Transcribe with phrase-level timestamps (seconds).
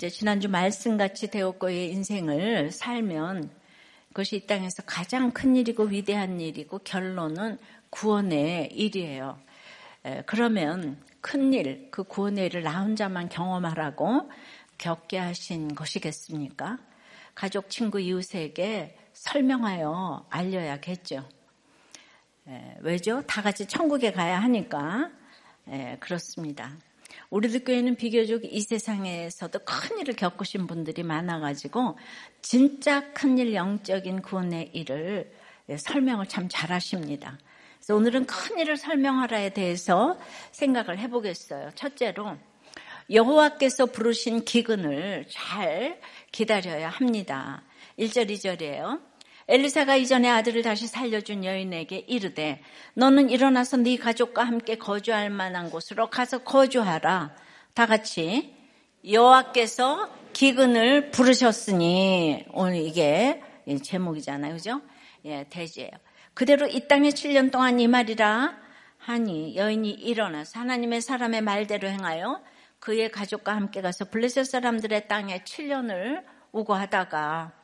[0.00, 3.50] 이제 지난주 말씀같이 되었고의 인생을 살면
[4.08, 7.58] 그것이 이 땅에서 가장 큰 일이고 위대한 일이고 결론은
[7.90, 9.38] 구원의 일이에요.
[10.24, 14.30] 그러면 큰 일, 그 구원의 일을 나 혼자만 경험하라고
[14.78, 16.78] 겪게 하신 것이겠습니까?
[17.34, 21.28] 가족, 친구, 이웃에게 설명하여 알려야겠죠.
[22.80, 23.20] 왜죠?
[23.26, 25.10] 다 같이 천국에 가야 하니까
[26.00, 26.72] 그렇습니다.
[27.28, 31.98] 우리들 교회는 비교적 이 세상에서도 큰 일을 겪으신 분들이 많아가지고
[32.42, 35.30] 진짜 큰 일, 영적인 구원의 일을
[35.76, 37.38] 설명을 참 잘하십니다.
[37.78, 40.18] 그래서 오늘은 큰 일을 설명하라에 대해서
[40.52, 41.70] 생각을 해보겠어요.
[41.74, 42.36] 첫째로
[43.10, 46.00] 여호와께서 부르신 기근을 잘
[46.32, 47.62] 기다려야 합니다.
[47.98, 49.09] 1절, 2절이에요.
[49.50, 52.62] 엘리사가 이전에 아들을 다시 살려준 여인에게 이르되
[52.94, 57.34] 너는 일어나서 네 가족과 함께 거주할 만한 곳으로 가서 거주하라.
[57.74, 58.54] 다 같이
[59.04, 63.42] 여호와께서 기근을 부르셨으니 오늘 이게
[63.82, 64.54] 제목이잖아요.
[64.54, 64.82] 그죠?
[65.24, 65.90] 예, 대지예요.
[66.32, 68.56] 그대로 이 땅에 7년 동안 이 말이라
[68.98, 72.40] 하니 여인이 일어나서 하나님의 사람의 말대로 행하여
[72.78, 77.59] 그의 가족과 함께 가서 블레셋 사람들의 땅에 7년을 우고하다가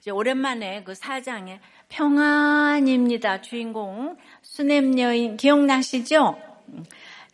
[0.00, 3.40] 이제 오랜만에 그 사장의 평안입니다.
[3.40, 6.38] 주인공 수냄 여인 기억나시죠?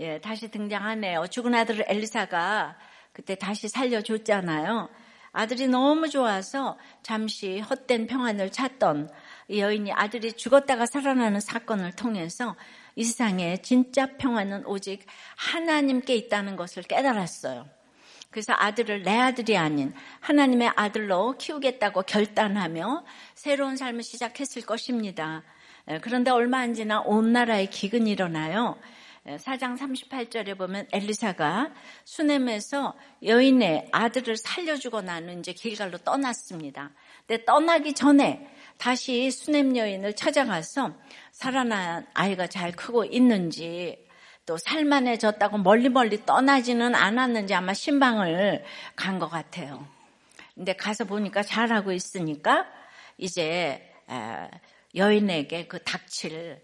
[0.01, 1.27] 예, 다시 등장하네요.
[1.29, 2.77] 죽은 아들 엘리사가
[3.13, 4.89] 그때 다시 살려줬잖아요.
[5.33, 9.11] 아들이 너무 좋아서 잠시 헛된 평안을 찾던
[9.49, 12.55] 이 여인이 아들이 죽었다가 살아나는 사건을 통해서
[12.95, 15.05] 이 세상에 진짜 평안은 오직
[15.37, 17.67] 하나님께 있다는 것을 깨달았어요.
[18.35, 23.05] 그래서 아들을 내 아들이 아닌 하나님의 아들로 키우겠다고 결단하며
[23.37, 25.45] 새로운 삶을 시작했을 것입니다.
[26.03, 28.77] 그런데 얼마 안 지나 온 나라에 기근이 일어나요.
[29.25, 31.71] 4장 38절에 보면 엘리사가
[32.05, 36.91] 수넴에서 여인의 아들을 살려주고 나는 이제 길갈로 떠났습니다.
[37.29, 40.93] 근데 떠나기 전에 다시 수넴 여인을 찾아가서
[41.31, 44.04] 살아난 아이가 잘 크고 있는지
[44.47, 48.65] 또 살만해졌다고 멀리 멀리 떠나지는 않았는지 아마 신방을
[48.97, 49.87] 간 것 같아요.
[50.55, 52.67] 근데 가서 보니까 잘하고 있으니까
[53.19, 53.91] 이제
[54.95, 56.63] 여인에게 그 닥칠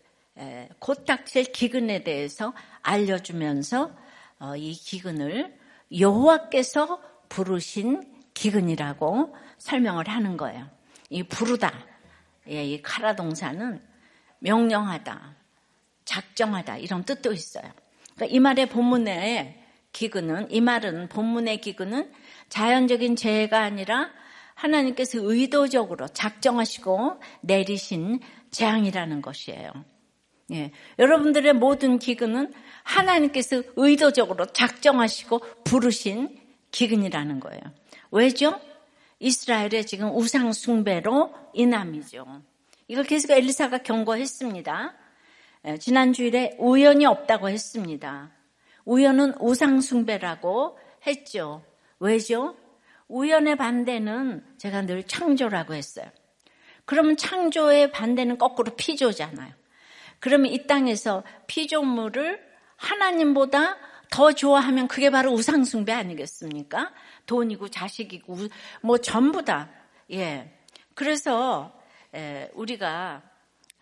[0.78, 2.52] 곧 닥칠 기근에 대해서
[2.82, 3.90] 알려주면서
[4.38, 5.58] 어, 이 기근을
[5.98, 10.66] 여호와께서 부르신 기근이라고 설명을 하는 거예요.
[11.10, 11.72] 이 부르다,
[12.48, 13.82] 예, 이 카라 동사는
[14.38, 15.36] 명령하다,
[16.10, 17.70] 작정하다 이런 뜻도 있어요.
[18.16, 19.62] 그러니까 이 말의 본문의
[19.92, 22.10] 기근은 이 말은 본문의 기근은
[22.48, 24.10] 자연적인 재해가 아니라
[24.54, 28.20] 하나님께서 의도적으로 작정하시고 내리신
[28.50, 29.70] 재앙이라는 것이에요.
[30.52, 36.36] 예, 여러분들의 모든 기근은 하나님께서 의도적으로 작정하시고 부르신
[36.72, 37.60] 기근이라는 거예요.
[38.10, 38.60] 왜죠?
[39.20, 42.42] 이스라엘의 지금 우상 숭배로 인함이죠.
[42.88, 44.99] 이걸 계속 엘리사가 경고했습니다.
[45.66, 48.30] 예, 지난 주일에 우연이 없다고 했습니다.
[48.84, 51.62] 우연은 우상숭배라고 했죠.
[51.98, 52.56] 왜죠?
[53.08, 56.06] 우연의 반대는 제가 늘 창조라고 했어요.
[56.86, 59.52] 그러면 창조의 반대는 거꾸로 피조잖아요.
[60.18, 62.42] 그러면 이 땅에서 피조물을
[62.76, 63.76] 하나님보다
[64.10, 66.92] 더 좋아하면 그게 바로 우상숭배 아니겠습니까?
[67.26, 68.36] 돈이고 자식이고
[68.82, 69.70] 뭐 전부 다.
[70.10, 70.58] 예.
[70.94, 71.72] 그래서
[72.54, 73.22] 우리가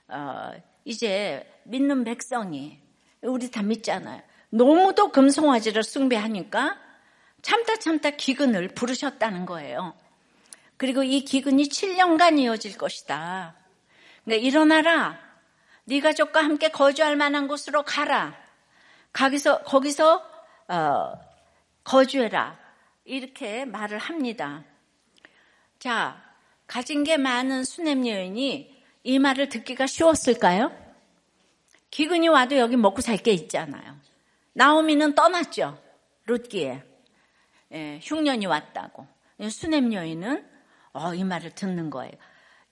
[0.09, 0.53] 어,
[0.85, 2.81] 이제 믿는 백성이
[3.23, 4.23] 우리 다 믿잖아요.
[4.51, 6.79] 너무도 금송아지를 숭배하니까
[7.43, 9.95] 참다 참다 기근을 부르셨다는 거예요.
[10.77, 13.55] 그리고 이 기근이 7년간 이어질 것이다.
[14.25, 15.19] 그러니까 일어나라.
[15.85, 18.35] 네 가족과 함께 거주할 만한 곳으로 가라.
[19.13, 20.25] 거기서 거기서
[20.69, 21.13] 어,
[21.85, 22.59] 거주해라.
[23.05, 24.65] 이렇게 말을 합니다.
[25.79, 26.23] 자,
[26.67, 28.78] 가진 게 많은 수냄 여인이
[29.09, 30.71] 이 말을 듣기가 쉬웠을까요?
[31.91, 33.97] 기근이 와도 여기 먹고 살 게 있잖아요.
[34.53, 35.83] 나오미는 떠났죠.
[36.27, 36.83] 롯기에.
[37.73, 39.07] 예, 흉년이 왔다고.
[39.49, 40.47] 수냄 여인은
[40.93, 42.13] 어, 이 말을 듣는 거예요.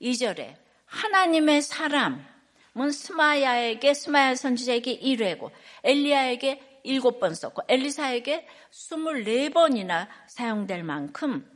[0.03, 2.21] 2절에 하나님의 사람은
[2.93, 5.51] 스마야에게 스마야 선지자에게 1회고
[5.85, 11.51] 엘리야에게 7번 썼고 엘리사에게 24번이나 사용될 만큼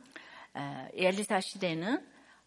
[0.94, 2.02] 엘리사 시대는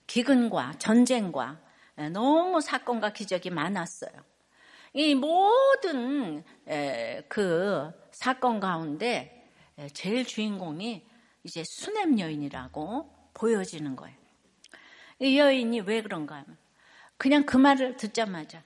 [0.07, 1.62] 기근과 전쟁과
[2.11, 4.11] 너무 사건과 기적이 많았어요.
[4.93, 6.43] 이 모든
[7.27, 9.49] 그 사건 가운데
[9.93, 11.05] 제일 주인공이
[11.43, 14.15] 이제 수냄 여인이라고 보여지는 거예요.
[15.19, 16.57] 이 여인이 왜 그런가 하면
[17.17, 18.61] 그냥 그 말을 듣자마자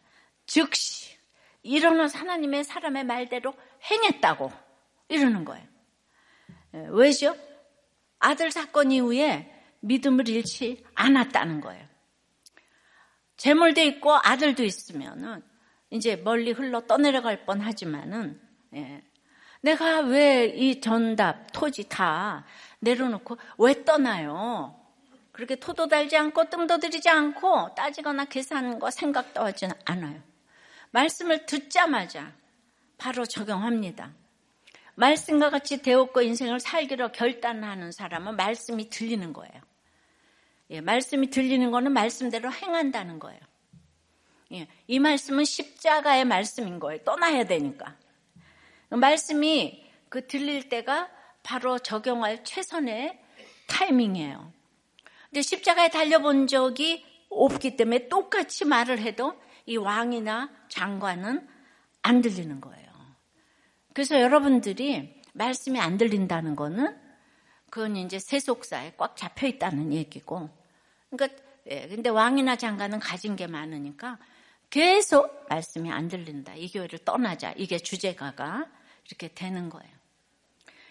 [0.45, 1.15] 즉시
[1.63, 3.53] 일어나서 하나님의 사람의 말대로
[3.89, 4.51] 행했다고
[5.09, 5.65] 이러는 거예요.
[6.91, 7.35] 왜죠?
[8.19, 11.86] 아들 사건 이후에 믿음을 잃지 않았다는 거예요.
[13.37, 15.43] 재물도 있고 아들도 있으면은
[15.89, 18.39] 이제 멀리 흘러 떠내려갈 뻔 하지만은,
[18.75, 19.03] 예.
[19.61, 22.45] 내가 왜 이 전답, 토지 다
[22.79, 24.75] 내려놓고 왜 떠나요?
[25.31, 30.21] 그렇게 토도 달지 않고 뜸도 들이지 않고 따지거나 계산과 생각도 하지 않아요.
[30.91, 32.33] 말씀을 듣자마자
[32.97, 34.13] 바로 적용합니다.
[34.95, 39.61] 말씀과 같이 되었고 인생을 살기로 결단하는 사람은 말씀이 들리는 거예요.
[40.69, 43.39] 예, 말씀이 들리는 거는 말씀대로 행한다는 거예요.
[44.53, 47.03] 예, 이 말씀은 십자가의 말씀인 거예요.
[47.03, 47.95] 떠나야 되니까.
[48.89, 51.09] 말씀이 그 들릴 때가
[51.43, 53.19] 바로 적용할 최선의
[53.67, 54.51] 타이밍이에요.
[55.29, 61.47] 근데 십자가에 달려본 적이 없기 때문에 똑같이 말을 해도 이 왕이나 장관은
[62.01, 62.87] 안 들리는 거예요.
[63.93, 67.06] 그래서 여러분들이 말씀이 안 들린다는 거는
[67.69, 70.49] 그건 이제 세속사에 꽉 잡혀 있다는 얘기고.
[71.09, 74.17] 그러니까 예, 근데 왕이나 장관은 가진 게 많으니까
[74.69, 76.55] 계속 말씀이 안 들린다.
[76.55, 77.53] 이 교회를 떠나자.
[77.57, 78.67] 이게 주제가가
[79.05, 79.91] 이렇게 되는 거예요.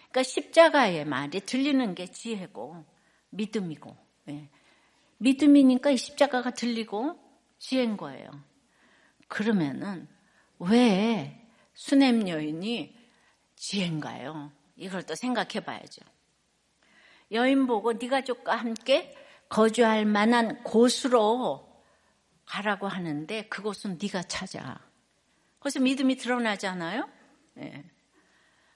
[0.09, 2.85] 그러니까 십자가의 말이 들리는 게 지혜고
[3.29, 3.95] 믿음이고
[4.29, 4.49] 예.
[5.17, 7.19] 믿음이니까 이 십자가가 들리고
[7.59, 8.29] 지혜인 거예요.
[9.27, 10.07] 그러면은
[10.59, 12.95] 왜 수냄 여인이
[13.55, 14.51] 지혜인가요?
[14.75, 16.01] 이걸 또 생각해 봐야죠.
[17.31, 19.15] 여인 보고 네 가 족과 함께
[19.49, 21.67] 거주할 만한 곳으로
[22.45, 24.79] 가라고 하는데 그곳은 네가 찾아.
[25.59, 27.09] 그래서 믿음이 드러나잖아요.
[27.59, 27.83] 예.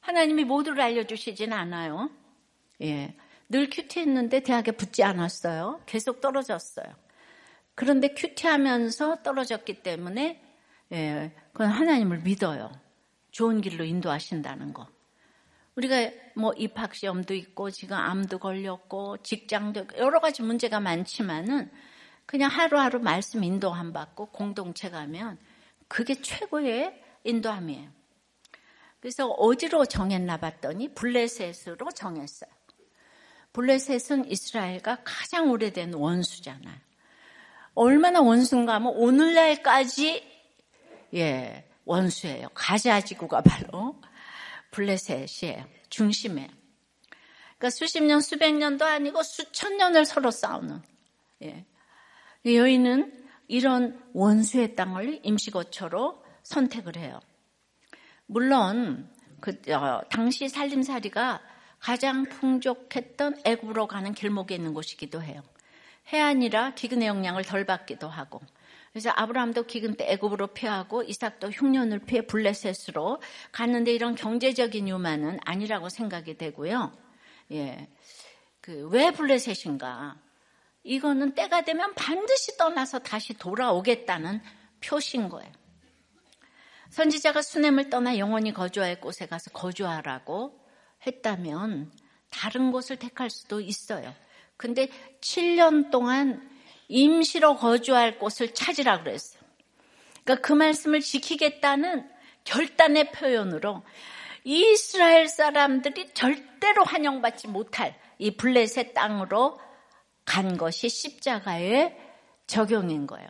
[0.01, 2.09] 하나님이 모두를 알려주시진 않아요.
[2.81, 3.15] 예.
[3.49, 5.81] 늘 큐티했는데 대학에 붙지 않았어요.
[5.85, 6.85] 계속 떨어졌어요.
[7.75, 10.41] 그런데 큐티하면서 떨어졌기 때문에
[10.93, 12.71] 예, 그건 하나님을 믿어요.
[13.31, 14.87] 좋은 길로 인도하신다는 거.
[15.75, 16.11] 우리가
[16.41, 21.71] 뭐 입학 시험도 있고 지금 암도 걸렸고 직장도 여러 가지 문제가 많지만은
[22.25, 25.37] 그냥 하루하루 말씀 인도함 받고 공동체 가면
[25.87, 27.89] 그게 최고의 인도함이에요.
[28.99, 32.49] 그래서 어디로 정했나 봤더니 블레셋으로 정했어요.
[33.53, 36.77] 블레셋은 이스라엘과 가장 오래된 원수잖아요.
[37.73, 40.27] 얼마나 원수인가 하면 오늘날까지
[41.15, 42.49] 예 원수예요.
[42.53, 43.99] 가자 지구가 바로
[44.71, 45.65] 블레셋이에요.
[45.89, 46.49] 중심에.
[47.57, 50.81] 그러니까 수십 년, 수백 년도 아니고 수천 년을 서로 싸우는.
[51.43, 51.65] 예.
[52.45, 57.19] 여인은 이런 원수의 땅을 임시거처로 선택을 해요.
[58.25, 59.09] 물론
[59.41, 61.41] 그 어, 당시 살림살이가
[61.79, 65.43] 가장 풍족했던 애굽으로 가는 길목에 있는 곳이기도 해요.
[66.13, 68.41] 해안이라 기근의 영향을 덜 받기도 하고
[68.91, 73.21] 그래서 아브라함도 기근 때 애굽으로 피하고 이삭도 흉년을 피해 블레셋으로
[73.51, 76.91] 갔는데 이런 경제적인 유만은 아니라고 생각이 되고요.
[77.51, 77.89] 예.
[78.59, 80.17] 그 왜 블레셋인가?
[80.83, 84.41] 이거는 때가 되면 반드시 떠나서 다시 돌아오겠다는
[84.81, 85.51] 표시인 거예요.
[86.89, 90.59] 선지자가 수냄을 떠나 영원히 거주할 곳에 가서 거주하라고
[91.05, 91.91] 했다면
[92.29, 94.13] 다른 곳을 택할 수도 있어요.
[94.57, 94.87] 근데
[95.21, 96.50] 7년 동안
[96.91, 99.41] 임시로 거주할 곳을 찾으라 그랬어요.
[100.23, 102.07] 그러니까 그 말씀을 지키겠다는
[102.43, 103.83] 결단의 표현으로
[104.43, 109.59] 이스라엘 사람들이 절대로 환영받지 못할 이 블레셋 땅으로
[110.25, 111.97] 간 것이 십자가의
[112.47, 113.27] 적용인 거예요.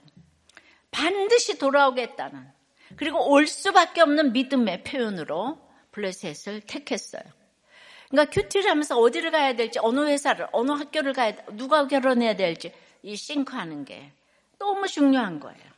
[0.89, 2.48] 반드시 돌아오겠다는
[2.98, 5.60] 그리고 올 수밖에 없는 믿음의 표현으로
[5.91, 7.24] 블레셋을 택했어요.
[8.10, 13.15] 그러니까 큐티를 하면서 어디를 가야 될지 어느 회사를 어느 학교를 가야 누가 결혼해야 될지 이
[13.15, 14.12] 싱크하는 게
[14.60, 15.72] 너무 중요한 거예요.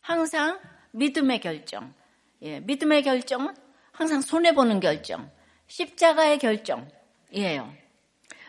[0.00, 0.60] 항상
[0.92, 1.94] 믿음의 결정.
[2.42, 3.54] 예, 믿음의 결정은
[3.92, 5.30] 항상 손해보는 결정.
[5.68, 7.74] 십자가의 결정이에요.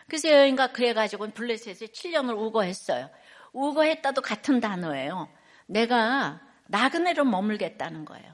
[0.08, 3.10] 그래서 여인가 그래가지고 블레셋에 7년을 우거했어요.
[3.54, 5.30] 우거했다도 같은 단어예요.
[5.66, 8.34] 내가 나그네로 머물겠다는 거예요.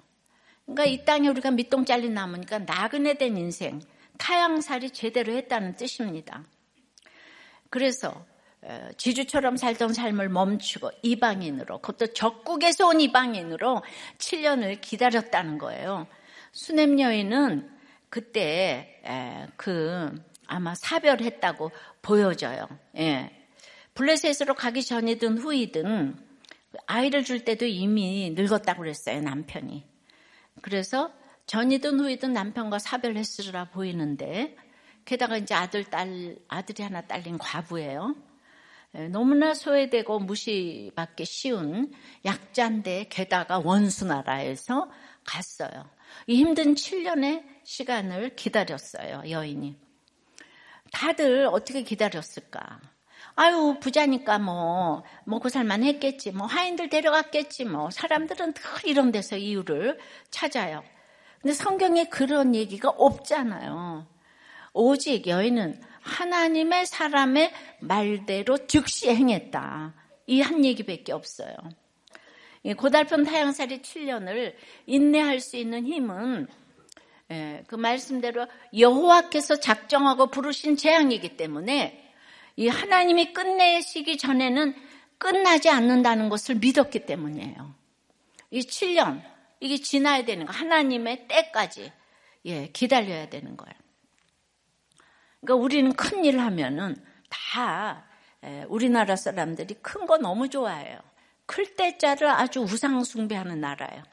[0.65, 3.81] 그러니까 이 땅에 우리가 밑동 잘린 나무니까 나그네 된 인생,
[4.17, 6.43] 타양살이 제대로 했다는 뜻입니다.
[7.69, 8.25] 그래서
[8.97, 13.81] 지주처럼 살던 삶을 멈추고 이방인으로 그것도 적국에서 온 이방인으로
[14.17, 16.07] 7년을 기다렸다는 거예요.
[16.51, 17.69] 수냄 여인은
[18.09, 19.01] 그때
[19.57, 20.13] 그
[20.47, 22.67] 아마 사별했다고 보여져요.
[22.97, 23.31] 예.
[23.95, 26.15] 블레셋으로 가기 전이든 후이든
[26.87, 29.85] 아이를 줄 때도 이미 늙었다고 그랬어요 남편이.
[30.61, 31.11] 그래서
[31.45, 34.55] 전이든 후이든 남편과 사별했으라 보이는데
[35.05, 38.15] 게다가 이제 아들 딸 아들이 하나 딸린 과부예요.
[38.95, 41.91] 예, 너무나 소외되고 무시받기 쉬운
[42.25, 44.89] 약자인데 게다가 원수 나라에서
[45.23, 45.89] 갔어요.
[46.27, 49.75] 이 힘든 7년의 시간을 기다렸어요, 여인이.
[50.91, 52.79] 다들 어떻게 기다렸을까?
[53.35, 56.31] 아유, 부자니까 뭐, 먹고 살만 했겠지.
[56.31, 57.65] 뭐, 하인들 데려갔겠지.
[57.65, 59.97] 뭐, 사람들은 늘 이런 데서 이유를
[60.29, 60.83] 찾아요.
[61.41, 64.05] 근데 성경에 그런 얘기가 없잖아요.
[64.73, 69.93] 오직 여인은 하나님의 사람의 말대로 즉시 행했다.
[70.27, 71.55] 이 한 얘기밖에 없어요.
[72.77, 74.55] 고달픈 타양살이 7년을
[74.85, 76.47] 인내할 수 있는 힘은
[77.31, 82.11] 예, 그 말씀대로 여호와께서 작정하고 부르신 재앙이기 때문에
[82.55, 84.75] 이 하나님이 끝내시기 전에는
[85.17, 87.75] 끝나지 않는다는 것을 믿었기 때문이에요.
[88.51, 89.21] 이 7년
[89.59, 91.91] 이게 지나야 되는 거 하나님의 때까지
[92.45, 93.82] 예, 기다려야 되는 거예요.
[95.43, 96.95] 그러니까 우리는 큰 일 하면은
[97.29, 98.05] 다
[98.45, 100.99] 예, 우리나라 사람들이 큰 거 너무 좋아해요.
[101.45, 104.03] 클 때자를 아주 우상 숭배하는 나라예요.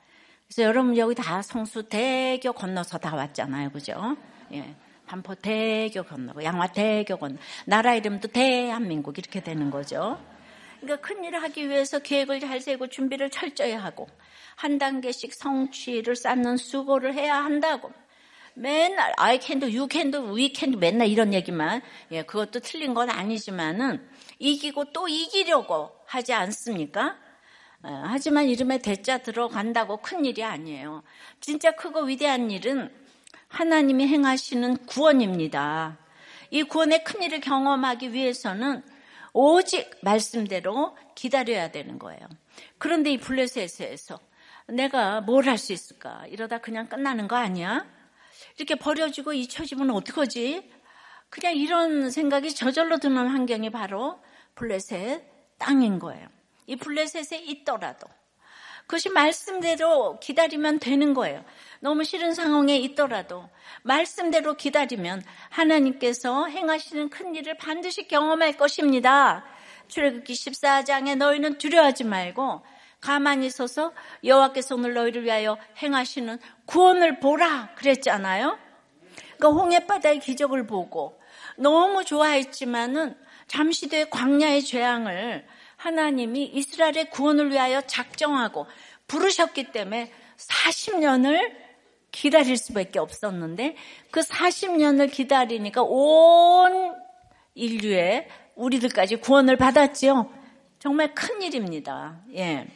[0.46, 3.70] 그래서 여러분 여기 다 성수 대교 건너서 다 왔잖아요.
[3.70, 4.16] 그죠?
[4.52, 4.74] 예.
[5.06, 10.20] 반포 대교 건너고 양화 대교 건너 나라 이름도 대한민국 이렇게 되는 거죠.
[10.80, 14.06] 그러니까 큰 일을 하기 위해서 계획을 잘 세고 준비를 철저히 하고
[14.56, 17.92] 한 단계씩 성취를 쌓는 수고를 해야 한다고.
[18.54, 22.60] 맨날 I can do, you can do, we can do 맨날 이런 얘기만 예, 그것도
[22.60, 24.06] 틀린 건 아니지만은
[24.38, 27.16] 이기고 또 이기려고 하지 않습니까?
[27.82, 31.02] 어, 하지만 이름에 대자 들어간다고 큰 일이 아니에요.
[31.40, 32.92] 진짜 크고 위대한 일은
[33.48, 35.98] 하나님이 행하시는 구원입니다.
[36.50, 38.82] 이 구원의 큰 일을 경험하기 위해서는
[39.32, 42.20] 오직 말씀대로 기다려야 되는 거예요.
[42.78, 44.18] 그런데 이 블레셋에서
[44.68, 46.26] 내가 뭘 할 수 있을까?
[46.28, 47.86] 이러다 그냥 끝나는 거 아니야?
[48.56, 50.70] 이렇게 버려지고 잊혀지면 어떡하지?
[51.28, 54.20] 그냥 이런 생각이 저절로 드는 환경이 바로
[54.56, 55.22] 블레셋
[55.58, 56.26] 땅인 거예요.
[56.66, 58.06] 이 블레셋에 있더라도
[58.90, 61.44] 그것이 말씀대로 기다리면 되는 거예요.
[61.78, 63.48] 너무 싫은 상황에 있더라도
[63.82, 69.44] 말씀대로 기다리면 하나님께서 행하시는 큰 일을 반드시 경험할 것입니다.
[69.86, 72.62] 출애굽기 14장에 너희는 두려워하지 말고
[73.00, 73.92] 가만히 있어서
[74.24, 78.58] 여호와께서 오늘 너희를 위하여 행하시는 구원을 보라 그랬잖아요.
[79.36, 81.18] 그러니까 홍해 바다의 기적을 보고
[81.56, 83.16] 너무 좋아했지만은
[83.46, 88.66] 잠시 뒤에 광야의 재앙을 하나님이 이스라엘의 구원을 위하여 작정하고
[89.06, 91.56] 부르셨기 때문에 40년을
[92.12, 93.76] 기다릴 수밖에 없었는데
[94.10, 96.94] 그 40년을 기다리니까 온
[97.54, 100.30] 인류의 우리들까지 구원을 받았지요.
[100.78, 102.20] 정말 큰 일입니다.
[102.34, 102.66] 예.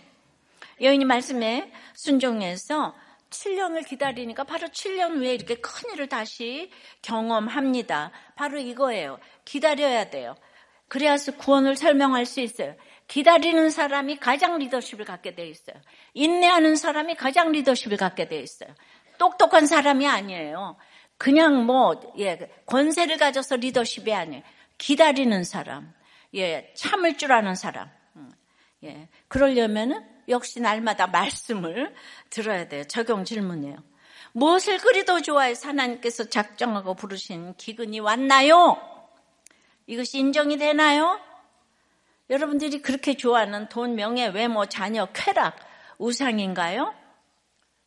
[0.81, 2.95] 여인이 말씀에 순종해서
[3.31, 6.71] 7년을 기다리니까 바로 7년 후에 이렇게 큰 일을 다시
[7.02, 8.12] 경험합니다.
[8.37, 9.19] 바로 이거예요.
[9.45, 10.37] 기다려야 돼요.
[10.88, 12.76] 그래야서 구원을 설명할 수 있어요.
[13.09, 15.76] 기다리는 사람이 가장 리더십을 갖게 돼 있어요.
[16.14, 18.75] 인내하는 사람이 가장 리더십을 갖게 돼 있어요.
[19.19, 20.76] 똑똑한 사람이 아니에요.
[21.19, 24.43] 그냥 뭐, 예, 권세를 가져서 리더십이 아니에요.
[24.78, 25.93] 기다리는 사람,
[26.35, 27.88] 예, 참을 줄 아는 사람.
[28.16, 28.33] 음,
[28.83, 31.95] 예, 그러려면은 역시 날마다 말씀을
[32.31, 32.85] 들어야 돼요.
[32.85, 33.76] 적용 질문이에요.
[34.33, 38.76] 무엇을 그리도 좋아해서 하나님께서 작정하고 부르신 기근이 왔나요?
[39.87, 41.21] 이것이 인정이 되나요?
[42.31, 45.57] 여러분들이 그렇게 좋아하는 돈, 명예, 외모, 자녀, 쾌락,
[45.99, 46.95] 우상인가요?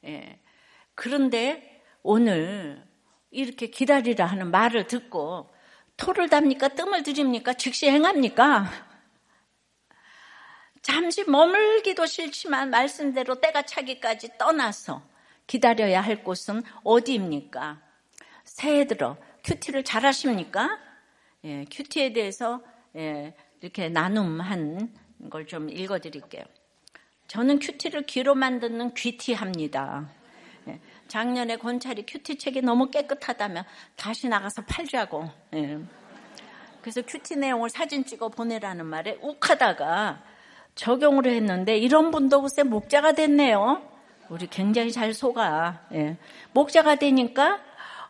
[0.05, 0.39] 예.
[0.95, 2.85] 그런데 오늘
[3.31, 5.53] 이렇게 기다리라 하는 말을 듣고
[5.97, 6.69] 토를 답니까?
[6.69, 7.53] 뜸을 들입니까?
[7.53, 8.71] 즉시 행합니까?
[10.87, 15.01] 잠시 머물기도 싫지만 말씀대로 때가 차기까지 떠나서
[15.45, 17.81] 기다려야 할 곳은 어디입니까?
[18.45, 20.79] 새해 들어 큐티를 잘 하십니까?
[21.43, 22.61] 예, 큐티에 대해서
[22.95, 24.93] 예, 이렇게 나눔한
[25.29, 26.45] 걸 좀 읽어드릴게요.
[27.27, 30.09] 저는 큐티를 귀로만 듣는 귀티합니다.
[30.69, 30.79] 예,
[31.09, 33.65] 작년에 권찰이 큐티 책이 너무 깨끗하다면
[33.97, 35.29] 다시 나가서 팔자고.
[35.53, 35.79] 예.
[36.79, 40.23] 그래서 큐티 내용을 사진 찍어 보내라는 말에 욱하다가
[40.77, 43.81] 적용을 했는데 이런 분도 글쎄 목자가 됐네요.
[44.29, 45.81] 우리 굉장히 잘 속아.
[45.93, 46.17] 예.
[46.53, 47.59] 목자가 되니까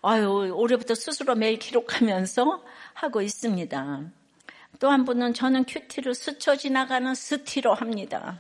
[0.02, 4.02] 아유 올해부터 스스로 매일 기록하면서 하고 있습니다.
[4.80, 8.40] 또 한 분은 저는 큐티를 스쳐 지나가는 스티로 합니다.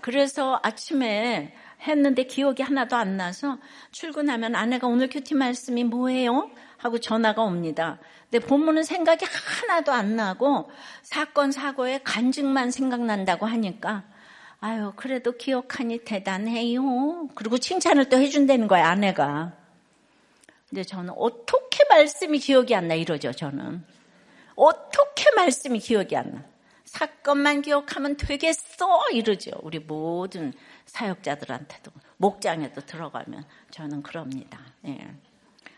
[0.00, 3.58] 그래서 아침에 했는데 기억이 하나도 안 나서
[3.92, 6.50] 출근하면 아내가 오늘 큐티 말씀이 뭐예요?
[6.76, 7.98] 하고 전화가 옵니다.
[8.30, 10.70] 근데 본문은 생각이 하나도 안 나고
[11.02, 14.04] 사건 사고의 간증만 생각난다고 하니까
[14.60, 17.28] 아유 그래도 기억하니 대단해요.
[17.34, 19.52] 그리고 칭찬을 또 해준다는 거야 아내가.
[20.68, 23.84] 근데 저는 어떻게 말씀이 기억이 안 나 이러죠 저는.
[24.54, 26.44] 어떻게 말씀이 기억이 안 나.
[26.84, 29.50] 사건만 기억하면 되겠어 이러죠.
[29.62, 30.52] 우리 모든
[30.90, 34.60] 사역자들한테도 목장에도 들어가면 저는 그럽니다.
[34.86, 34.98] 예.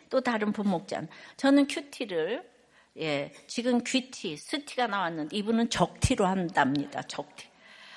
[0.08, 1.08] 또 다른 부목장.
[1.36, 2.50] 저는 큐티를
[2.98, 7.02] 예, 지금 귀티, 스티가 나왔는데 이분은 적티로 한답니다.
[7.02, 7.46] 적티.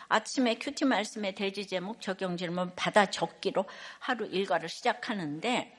[0.07, 3.65] 아침에 큐티 말씀의 대지 제목 적용 질문 받아 적기로
[4.00, 5.75] 하루 일과를 시작하는데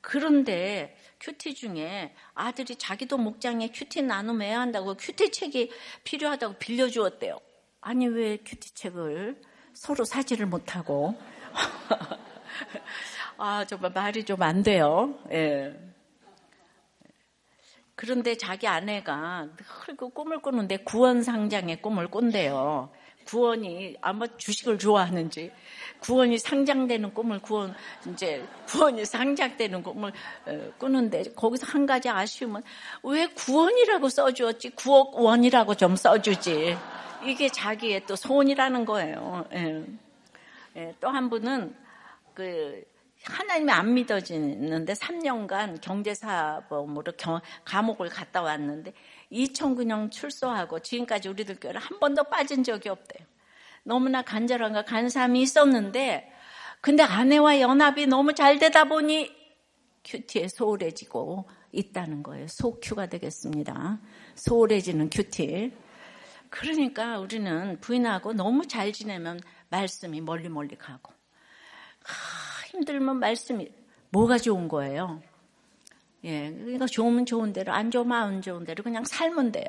[0.00, 5.70] 그런데 큐티 중에 아들이 자기도 목장에 큐티 나눔해야 한다고 큐티 책이
[6.04, 7.40] 필요하다고 빌려주었대요.
[7.80, 9.40] 아니 왜 큐티 책을
[9.76, 11.14] 서로 사지를 못하고
[13.38, 15.14] 아 정말 말이 좀 안 돼요.
[15.30, 15.74] 예.
[17.94, 22.90] 그런데 자기 아내가 늘 그 꿈을 꾸는데 구원상장의 꿈을 꾼대요.
[23.26, 25.50] 구원이 아마 주식을 좋아하는지
[26.00, 27.74] 구원이 상장되는 꿈을 구원
[28.12, 30.12] 이제 구원이 상장되는 꿈을
[30.46, 32.62] 어, 꾸는데 거기서 한 가지 아쉬움은
[33.02, 36.76] 왜 구원이라고 써주었지 구억 원이라고 좀 써주지
[37.26, 39.46] 이게 자기의 또 소원이라는 거예요.
[39.52, 39.84] 예.
[40.76, 41.74] 예, 또한 분은
[42.34, 42.84] 그
[43.24, 47.12] 하나님이 안 믿어지는데 3년간 경제사범으로
[47.64, 48.92] 감옥을 갔다 왔는데
[49.32, 53.26] 2009년 출소하고 지금까지 우리들 교회를 한 번도 빠진 적이 없대요.
[53.82, 56.30] 너무나 간절한가 간삼이 있었는데
[56.80, 59.34] 근데 아내와 연합이 너무 잘 되다 보니
[60.04, 62.46] 큐티에 소홀해지고 있다는 거예요.
[62.48, 63.98] 소큐가 되겠습니다.
[64.34, 65.72] 소홀해지는 큐티.
[66.50, 71.12] 그러니까 우리는 부인하고 너무 잘 지내면 말씀이 멀리 멀리 가고
[72.02, 73.70] 하, 힘들면 말씀이
[74.10, 75.22] 뭐가 좋은 거예요?
[76.24, 79.66] 예, 그러니까 좋으면 좋은 대로, 안 좋으면 안 좋은 대로 그냥 살면 돼요.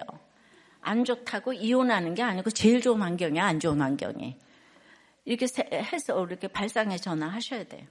[0.81, 4.37] 안 좋다고 이혼하는 게 아니고 제일 좋은 환경이 안 좋은 환경이.
[5.25, 7.85] 이렇게 해서 이렇게 발상에 전화하셔야 돼요.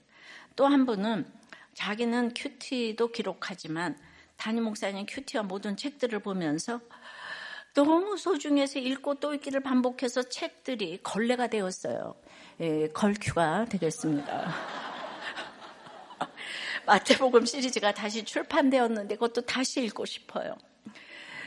[0.56, 1.26] 또 한 분은
[1.74, 3.98] 자기는 큐티도 기록하지만
[4.36, 6.80] 담임 목사님 큐티와 모든 책들을 보면서
[7.76, 12.14] 너무 소중해서 읽고 또 읽기를 반복해서 책들이 걸레가 되었어요.
[12.61, 14.50] 예, 걸큐가 되겠습니다.
[16.87, 20.56] 마태복음 시리즈가 다시 출판되었는데 그것도 다시 읽고 싶어요.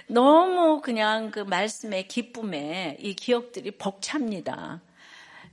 [0.05, 4.81] 너무 그냥 그 말씀의 기쁨에 이 기억들이 벅찹니다.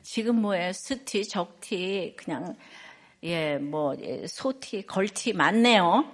[0.02, 2.54] 지금 뭐에 스티, 적티, 그냥
[3.22, 6.04] 예, 뭐 예, 소티, 걸티 많네요.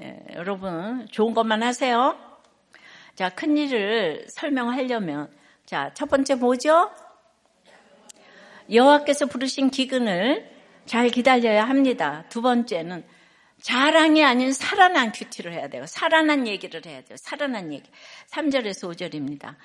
[0.00, 2.27] 예, 여러분 좋은 것만 하세요.
[3.18, 5.28] 자, 큰 일을 설명하려면
[5.66, 6.88] 자, 첫 번째 뭐죠?
[8.72, 10.48] 여호와께서 부르신 기근을
[10.86, 12.26] 잘 기다려야 합니다.
[12.28, 13.02] 두 번째는
[13.60, 15.84] 자랑이 아닌 살아난 큐티를 해야 돼요.
[15.84, 17.16] 살아난 얘기를 해야 돼요.
[17.16, 17.90] 살아난 얘기.
[18.30, 19.56] 3절에서 5절입니다.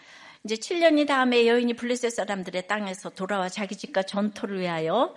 [0.46, 5.16] 이제 7년이 다음에 여인이 블레셋 사람들의 땅에서 돌아와 자기 집과 전토를 위하여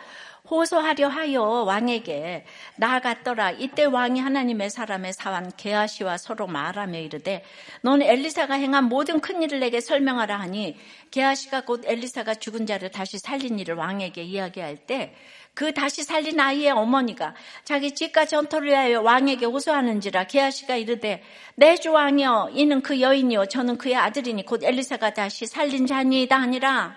[0.49, 2.45] 호소하려 하여 왕에게
[2.77, 3.51] 나아갔더라.
[3.51, 7.43] 이때 왕이 하나님의 사람의 사환 게하시와 서로 말하며 이르되
[7.83, 10.77] 넌 엘리사가 행한 모든 큰 일을 내게 설명하라 하니
[11.11, 15.13] 게하시가 곧 엘리사가 죽은 자를 다시 살린 일을 왕에게 이야기할 때
[15.57, 21.23] 그 다시 살린 아이의 어머니가 자기 집과 전토를 위하여 왕에게 호소하는지라 게하시가 이르되
[21.57, 26.95] 내 주 왕이여 이는 그 여인이요 저는 그의 아들이니 곧 엘리사가 다시 살린 자니이다 하니라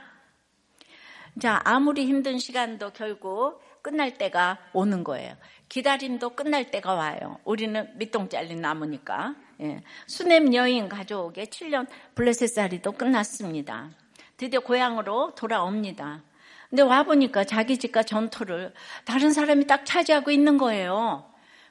[1.39, 5.35] 자, 아무리 힘든 시간도 결국 끝날 때가 오는 거예요.
[5.69, 7.39] 기다림도 끝날 때가 와요.
[7.45, 9.35] 우리는 밑동 잘린 나무니까.
[9.61, 9.81] 예.
[10.05, 13.89] 수냄 여인 가족의 7년 블레셋살이도 끝났습니다.
[14.35, 16.23] 드디어 고향으로 돌아옵니다.
[16.69, 18.73] 근데 와보니까 자기 집과 전토를
[19.05, 21.25] 다른 사람이 딱 차지하고 있는 거예요.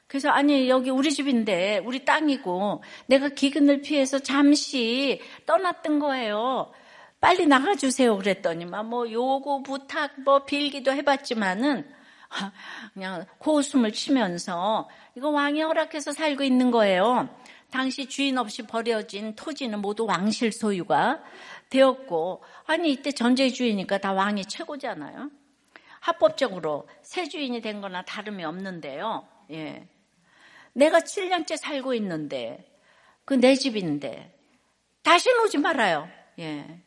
[0.07, 6.71] 그래서 아니 여기 우리 집인데 우리 땅이고 내가 기근을 피해서 잠시 떠났던 거예요.
[7.21, 11.87] 빨리 나가주세요 그랬더니만 뭐 요구 부탁 뭐 빌기도 해봤지만은
[12.93, 17.29] 그냥 고웃음을 치면서 이거 왕이 허락해서 살고 있는 거예요.
[17.71, 21.21] 당시 주인 없이 버려진 토지는 모두 왕실 소유가
[21.69, 25.29] 되었고 아니 이때 전제 주인이니까 다 왕이 최고잖아요.
[25.99, 29.27] 합법적으로 새 주인이 된 거나 다름이 없는데요.
[29.51, 29.87] 예.
[30.73, 32.65] 내가 7년째 살고 있는데
[33.25, 34.35] 그 내 집인데
[35.03, 36.09] 다시는 오지 말아요.
[36.39, 36.81] 예.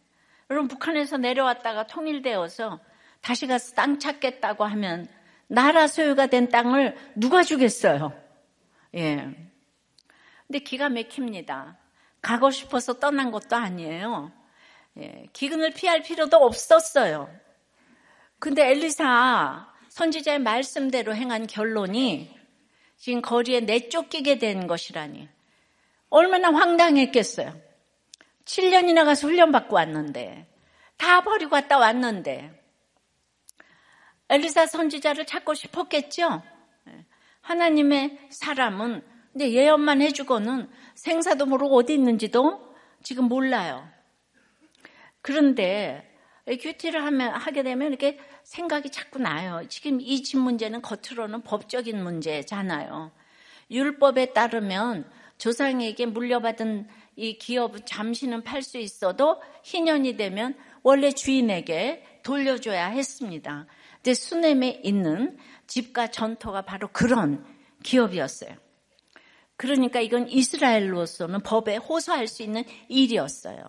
[0.50, 2.80] 여러분 북한에서 내려왔다가 통일되어서
[3.20, 5.06] 다시 가서 땅 찾겠다고 하면
[5.46, 8.12] 나라 소유가 된 땅을 누가 주겠어요?
[8.96, 9.32] 예.
[10.46, 11.78] 근데 기가 막힙니다.
[12.20, 14.32] 가고 싶어서 떠난 것도 아니에요.
[14.98, 15.26] 예.
[15.32, 17.28] 기근을 피할 필요도 없었어요.
[18.38, 22.34] 근데 엘리사 선지자의 말씀대로 행한 결론이
[22.96, 25.28] 지금 거리에 내쫓기게 된 것이라니
[26.08, 27.54] 얼마나 황당했겠어요.
[28.44, 30.46] 7년이나 가서 훈련받고 왔는데
[30.96, 32.62] 다 버리고 갔다 왔는데
[34.28, 36.42] 엘리사 선지자를 찾고 싶었겠죠.
[37.40, 39.02] 하나님의 사람은
[39.32, 43.88] 근데 예언만 해주고는 생사도 모르고 어디 있는지도 지금 몰라요.
[45.22, 46.08] 그런데
[46.46, 49.62] 큐티를 하면, 하게 되면 이렇게 생각이 자꾸 나요.
[49.68, 53.12] 지금 이 집 문제는 겉으로는 법적인 문제잖아요.
[53.70, 55.08] 율법에 따르면
[55.38, 63.66] 조상에게 물려받은 이 기업은 잠시는 팔 수 있어도 희년이 되면 원래 주인에게 돌려줘야 했습니다.
[63.96, 67.44] 근데 수넴에 있는 집과 전토가 바로 그런
[67.82, 68.50] 기업이었어요.
[69.56, 73.62] 그러니까 이건 이스라엘로서는 법에 호소할 수 있는 일이었어요.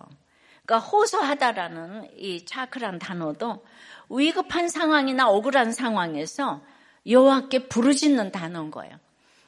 [0.64, 3.64] 그러니까 호소하다라는 이 차크란 단어도
[4.10, 6.62] 위급한 상황이나 억울한 상황에서
[7.06, 8.98] 여호와께 부르짖는 단어인 거예요.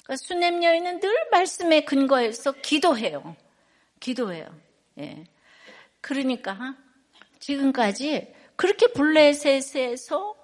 [0.04, 3.36] 그러니까 수냄 여인은 늘 말씀에 근거해서 기도해요.
[3.98, 4.46] 기도해요.
[4.98, 5.24] 예.
[6.00, 6.74] 그러니까
[7.40, 10.36] 지금까지 그렇게 블레셋에서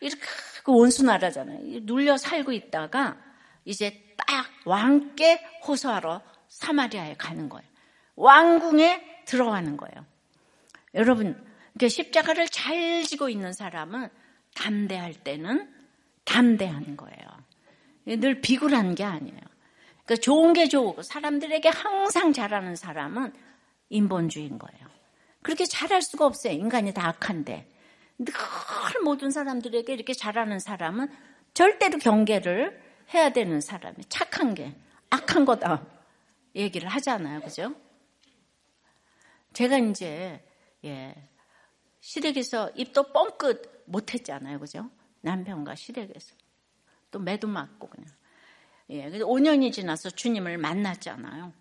[0.00, 0.22] 이렇게
[0.64, 1.80] 그 원수 나라잖아요.
[1.82, 3.18] 눌려 살고 있다가
[3.64, 7.68] 이제 딱 왕께 호소하러 사마리아에 가는 거예요.
[8.16, 10.04] 왕궁에 들어가는 거예요.
[10.94, 11.40] 여러분,
[11.80, 14.08] 십자가를 잘 지고 있는 사람은
[14.54, 15.72] 담대할 때는
[16.24, 17.16] 담대한 거예요.
[18.06, 19.38] 늘 비굴한 게 아니에요.
[20.04, 23.32] 그러니까 좋은 게 좋고 사람들에게 항상 잘하는 사람은
[23.88, 24.88] 인본주의인 거예요.
[25.42, 26.52] 그렇게 잘할 수가 없어요.
[26.52, 27.68] 인간이 다 악한데.
[28.18, 28.34] 늘
[29.04, 31.08] 모든 사람들에게 이렇게 잘하는 사람은
[31.54, 32.82] 절대로 경계를
[33.14, 34.74] 해야 되는 사람이 착한 게
[35.10, 35.86] 악한 거다
[36.54, 37.40] 얘기를 하잖아요.
[37.40, 37.74] 그죠?
[39.52, 40.44] 제가 이제
[40.84, 41.14] 예,
[42.00, 44.58] 시댁에서 입도 뻥끗 못했잖아요.
[44.58, 44.90] 그죠?
[45.20, 46.34] 남편과 시댁에서.
[47.10, 48.08] 또 매도 맞고 그냥.
[48.90, 51.52] 예, 그래서 5년이 지나서 주님을 만났잖아요.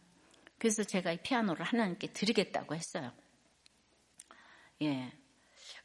[0.57, 3.11] 그래서 제가 이 피아노를 하나님께 드리겠다고 했어요.
[4.81, 5.11] 예.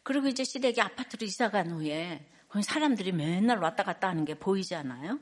[0.02, 2.26] 그리고 이제 시댁이 아파트로 이사 간 후에
[2.62, 5.18] 사람들이 맨날 왔다 갔다 하는 게 보이잖아요.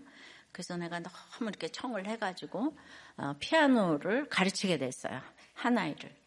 [0.52, 2.76] 그래서 내가 너무 이렇게 청을 해가지고
[3.16, 5.20] 어, 피아노를 가르치게 됐어요.
[5.54, 6.21] 한 아이를.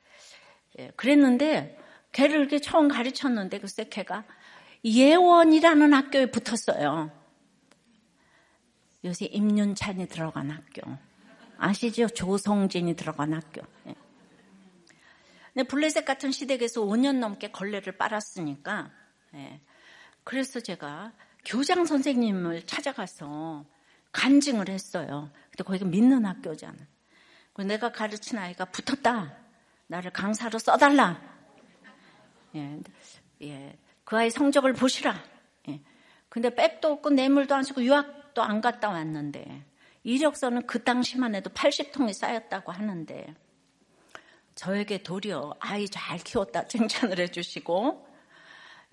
[0.79, 1.79] 예, 그랬는데
[2.11, 4.23] 걔를 이렇게 처음 가르쳤는데 글쎄 걔가
[4.83, 7.11] 예원이라는 학교에 붙었어요.
[9.03, 10.97] 요새 임윤찬이 들어간 학교.
[11.57, 12.07] 아시죠?
[12.07, 13.61] 조성진이 들어간 학교.
[13.88, 13.95] 예.
[15.53, 18.91] 근데 블레셋 같은 시댁에서 5년 넘게 걸레를 빨았으니까,
[19.35, 19.61] 예.
[20.23, 21.13] 그래서 제가
[21.45, 23.65] 교장 선생님을 찾아가서
[24.11, 25.29] 간증을 했어요.
[25.51, 26.77] 근데 거기가 믿는 학교잖아.
[27.65, 29.44] 내가 가르친 아이가 붙었다.
[29.88, 31.21] 나를 강사로 써달라.
[32.56, 32.80] 예,
[33.43, 35.15] 예, 그 아이 성적을 보시라.
[35.69, 35.82] 예.
[36.30, 39.65] 근데 백도 없고 뇌물도 안 쓰고 유학도 안 갔다 왔는데
[40.04, 43.34] 이력서는 그 당시만 해도 80통이 쌓였다고 하는데
[44.56, 48.08] 저에게 도리어 아이 잘 키웠다 칭찬을 해주시고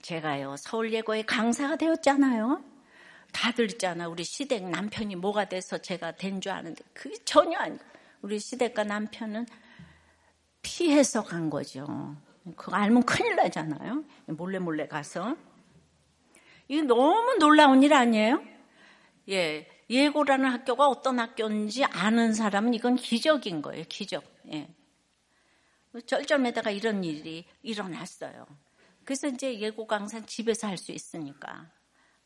[0.02, 2.64] 제가요 서울예고의 강사가 되었잖아요.
[3.32, 7.82] 다들 있잖아 우리 시댁 남편이 뭐가 돼서 제가 된 줄 아는데 그게 전혀 아니고
[8.22, 9.46] 우리 시댁과 남편은
[10.62, 12.16] 피해서 간 거죠.
[12.56, 14.04] 그거 알면 큰일 나잖아요.
[14.26, 15.36] 몰래 몰래 가서.
[16.68, 18.42] 이게 너무 놀라운 일 아니에요?
[19.28, 19.68] 예.
[19.90, 23.84] 예고라는 학교가 어떤 학교인지 아는 사람은 이건 기적인 거예요.
[23.88, 24.24] 기적.
[24.52, 24.68] 예.
[26.06, 28.46] 쩔쩔매다가 이런 일이 일어났어요.
[29.04, 31.70] 그래서 이제 예고 강사 집에서 할 수 있으니까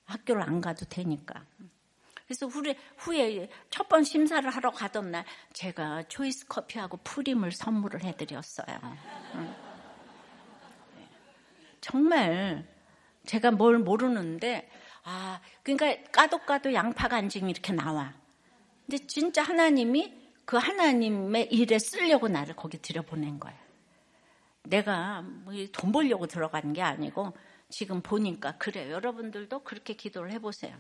[0.04, 1.44] 학교를 안 가도 되니까.
[2.26, 8.66] 그래서 후에, 후에 첫 번 심사를 하러 가던 날 제가 초이스 커피하고 프림을 선물을 해드렸어요.
[11.80, 12.66] 정말
[13.26, 14.68] 제가 뭘 모르는데
[15.04, 18.12] 아 그러니까 까도 까도 양파 간증이 이렇게 나와.
[18.86, 20.12] 근데 진짜 하나님이
[20.44, 23.58] 그 하나님의 일에 쓰려고 나를 거기 들여보낸 거예요.
[24.64, 27.32] 내가 뭐 돈 벌려고 들어간 게 아니고
[27.68, 28.92] 지금 보니까 그래요.
[28.92, 30.76] 여러분들도 그렇게 기도를 해보세요.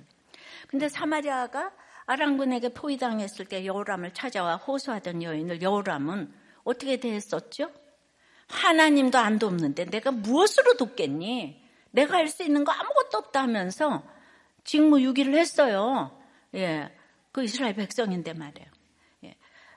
[0.68, 1.72] 근데 사마리아가
[2.06, 6.32] 아랑군에게 포위당했을 때 여호람을 찾아와 호소하던 여인을 여호람은
[6.64, 7.70] 어떻게 대했었죠?
[8.48, 11.64] 하나님도 안 돕는데 내가 무엇으로 돕겠니?
[11.90, 14.02] 내가 할 수 있는 거 아무것도 없다면서
[14.64, 16.16] 직무유기를 했어요.
[16.54, 16.92] 예.
[17.32, 18.68] 그 이스라엘 백성인데 말이에요.
[19.24, 19.36] 예.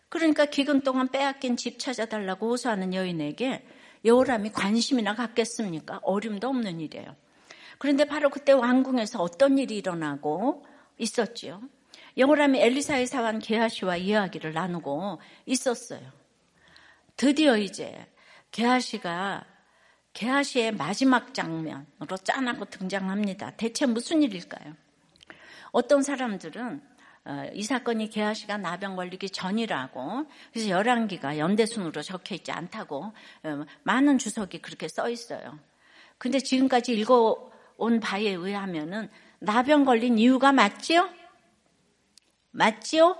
[0.09, 3.65] 그러니까 기근 동안 빼앗긴 집 찾아달라고 호소하는 여인에게
[4.05, 5.99] 여호람이 관심이나 갖겠습니까?
[6.03, 7.15] 어림도 없는 일이에요.
[7.79, 10.65] 그런데 바로 그때 왕궁에서 어떤 일이 일어나고
[10.97, 11.61] 있었지요.
[12.17, 16.01] 여호람이 엘리사의 사관 게하시와 이야기를 나누고 있었어요.
[17.15, 18.05] 드디어 이제
[18.51, 19.45] 게하시가
[20.13, 23.51] 게하시의 마지막 장면으로 짠하고 등장합니다.
[23.51, 24.75] 대체 무슨 일일까요?
[25.71, 26.81] 어떤 사람들은
[27.25, 33.13] 어, 이 사건이 게하시가 나병 걸리기 전이라고 그래서 열왕기가 연대순으로 적혀 있지 않다고
[33.43, 35.57] 어, 많은 주석이 그렇게 써 있어요.
[36.17, 37.48] 근데 지금까지 읽어
[37.79, 41.09] 온 바에 의하면은 나병 걸린 이유가 맞지요?
[42.51, 43.17] 맞지요?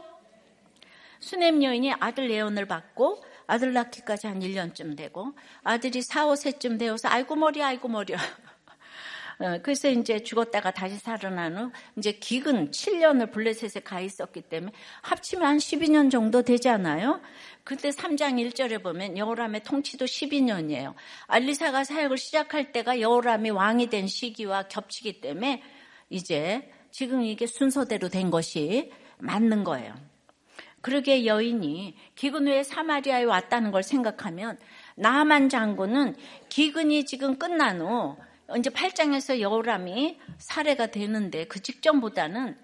[1.19, 7.35] 수냄 여인이 아들 예언을 받고 아들 낳기까지 한 1년쯤 되고 아들이 4, 5세쯤 되어서 아이고
[7.35, 8.17] 머리 아이고 머리야.
[8.17, 8.48] 어,
[9.63, 15.57] 그래서 이제 죽었다가 다시 살아난 후 이제 기근 7년을 블레셋에 가 있었기 때문에 합치면 한
[15.57, 17.21] 12년 정도 되잖아요.
[17.63, 20.93] 그때 3장 1절에 보면 여호람의 통치도 12년이에요.
[21.27, 25.63] 알리사가 사역을 시작할 때가 여호람이 왕이 된 시기와 겹치기 때문에
[26.09, 29.95] 이제 지금 이게 순서대로 된 것이 맞는 거예요.
[30.81, 34.57] 그러게 여인이 기근 후에 사마리아에 왔다는 걸 생각하면
[34.95, 36.15] 나만 장군은
[36.49, 38.17] 기근이 지금 끝난 후
[38.57, 42.57] 이제 8장에서 여호람이 살해가 되는데 그 직전보다는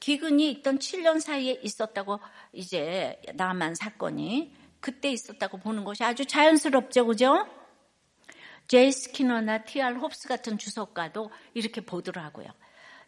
[0.00, 2.20] 기근이 있던 7년 사이에 있었다고
[2.52, 7.46] 이제 나만 사건이 그때 있었다고 보는 것이 아주 자연스럽죠, 그죠?
[8.68, 12.48] 제이 스키너나 티알 홉스 같은 주석가도 이렇게 보더라고요.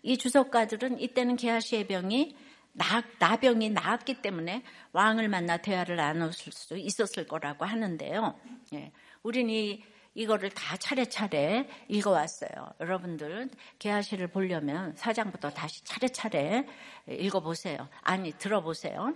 [0.02, 2.36] 이 주석가들은 이때는 게하시의 병이
[2.72, 4.62] 나, 나병이 나았기 때문에
[4.92, 8.38] 왕을 만나 대화를 나눌 수 있었을 거라고 하는데요.
[8.74, 9.82] 예, 우리는 이
[10.14, 12.50] 이거를 다 차례차례 읽어왔어요.
[12.80, 16.66] 여러분들 개화시를 보려면 사장부터 다시 차례차례
[17.08, 17.88] 읽어보세요.
[18.02, 19.14] 아니 들어보세요.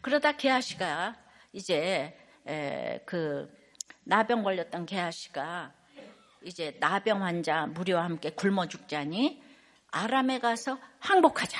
[0.00, 1.16] 그러다 개화시가
[1.52, 2.16] 이제
[3.04, 3.52] 그
[4.04, 5.72] 나병 걸렸던 개화시가
[6.44, 9.42] 이제 나병 환자 무리와 함께 굶어 죽자니
[9.90, 11.58] 아람에 가서 항복하자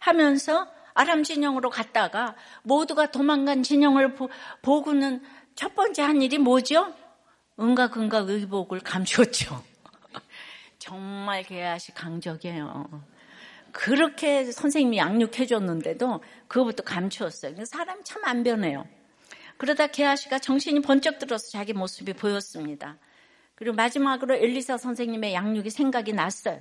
[0.00, 4.16] 하면서 아람 진영으로 갔다가 모두가 도망간 진영을
[4.62, 5.22] 보고는
[5.54, 6.92] 첫 번째 한 일이 뭐죠?
[7.60, 9.62] 은각 은각 의복을 감추었죠.
[10.78, 13.04] 정말 개아시 강적이에요.
[13.72, 17.64] 그렇게 선생님이 양육해 줬는데도 그거부터 감추었어요.
[17.64, 18.86] 사람이 참안 변해요.
[19.56, 22.96] 그러다 개아시가 정신이 번쩍 들어서 자기 모습이 보였습니다.
[23.54, 26.60] 그리고 마지막으로 엘리사 선생님의 양육이 생각이 났어요.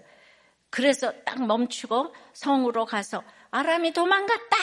[0.69, 4.57] 그래서 딱 멈추고 성으로 가서 아람이 도망갔다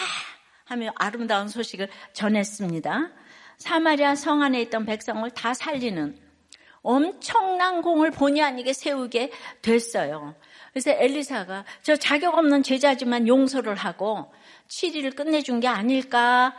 [0.65, 3.11] 하며 아름다운 소식을 전했습니다.
[3.59, 6.24] 사마리아 성 안에 있던 백성을 다 살리는
[6.85, 10.37] 엄청난 공을 본의 아니게 세우게 됐어요.
[10.73, 14.33] 그래서 엘리사가 저 자격 없는 제자지만 용서를 하고
[14.69, 16.55] 7일을 끝내준 게 아닐까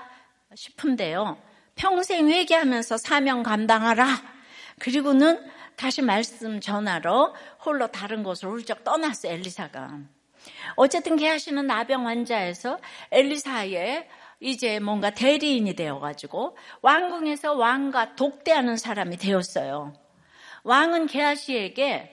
[0.54, 1.38] 싶은데요.
[1.76, 4.08] 평생 회개하면서 사명 감당하라.
[4.80, 5.40] 그리고는
[5.76, 7.34] 다시 말씀 전하러
[7.64, 10.00] 홀로 다른 곳으로 훌쩍 떠났어요, 엘리사가.
[10.76, 12.80] 어쨌든 개하시는 나병 환자에서
[13.12, 14.08] 엘리사의
[14.40, 20.05] 이제 뭔가 대리인이 되어가지고 왕궁에서 왕과 독대하는 사람이 되었어요.
[20.66, 22.12] 왕은 게하시에게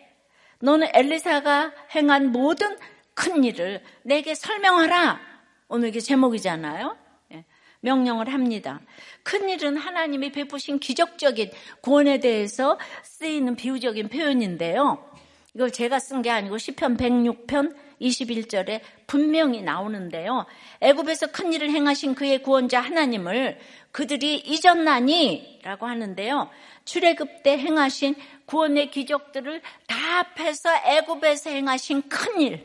[0.60, 2.76] 너는 엘리사가 행한 모든
[3.14, 5.20] 큰 일을 내게 설명하라.
[5.68, 6.96] 오늘 이게 제목이잖아요.
[7.32, 7.44] 예,
[7.80, 8.80] 명령을 합니다.
[9.22, 15.10] 큰 일은 하나님이 베푸신 기적적인 구원에 대해서 쓰이는 비유적인 표현인데요.
[15.54, 20.46] 이걸 제가 쓴 게 아니고 시편 106편 21절에 분명히 나오는데요.
[20.80, 23.58] 애굽에서 큰 일을 행하신 그의 구원자 하나님을
[23.92, 26.50] 그들이 잊었나니라고 하는데요.
[26.84, 28.14] 출애굽 때 행하신
[28.46, 29.96] 구원의 기적들을 다
[30.36, 32.62] 합해서 애굽에서 행하신 큰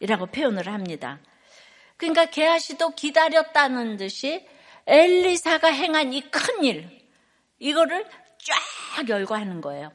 [0.00, 1.18] 일이라고 표현을 합니다.
[1.96, 4.46] 그러니까 게하시도 기다렸다는 듯이
[4.86, 6.88] 엘리사가 행한 이 큰 일,
[7.58, 8.06] 이거를
[8.96, 9.92] 쫙 열고 하는 거예요.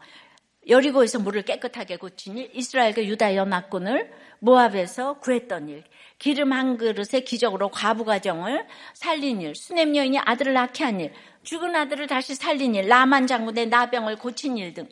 [0.67, 4.11] 여리고에서 물을 깨끗하게 고친 일, 이스라엘과 유다 연합군을
[4.45, 5.83] 모압에서 구했던 일,
[6.19, 11.75] 기름 한 그릇에 기적으로 과부 가정을 살린 일, 수냄 여인이 아들을 낳게 한 일, 죽은
[11.75, 14.87] 아들을 다시 살린 일, 라만 장군의 나병을 고친 일 등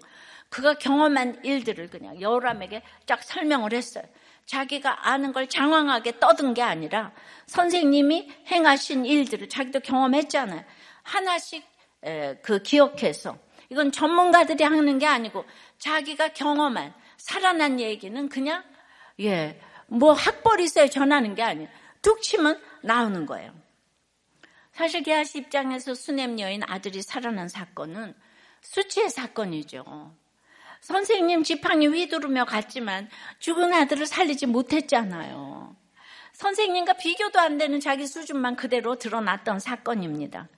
[0.50, 4.04] 그가 경험한 일들을 그냥 여호람에게 쫙 설명을 했어요.
[4.46, 7.12] 자기가 아는 걸 장황하게 떠든 게 아니라
[7.48, 10.64] 선생님이 행하신 일들을 자기도 경험했잖아요.
[11.02, 11.66] 하나씩
[12.44, 13.38] 그 기억해서
[13.70, 15.46] 이건 전문가들이 하는 게 아니고
[15.80, 18.64] 자기가 경험한 살아난 얘기는 그냥
[19.20, 21.70] 예, 뭐 학벌이 있어야 전하는 게 아니에요.
[22.02, 23.54] 툭 치면 나오는 거예요.
[24.72, 28.16] 사실 게하시 입장에서 수냄 여인 아들이 살아난 사건은
[28.62, 30.16] 수치의 사건이죠.
[30.82, 35.76] 선생님 지팡이 휘두르며 갔지만 죽은 아들을 살리지 못했잖아요.
[36.34, 40.50] 선생님과 비교도 안 되는 자기 수준만 그대로 드러났던 사건입니다.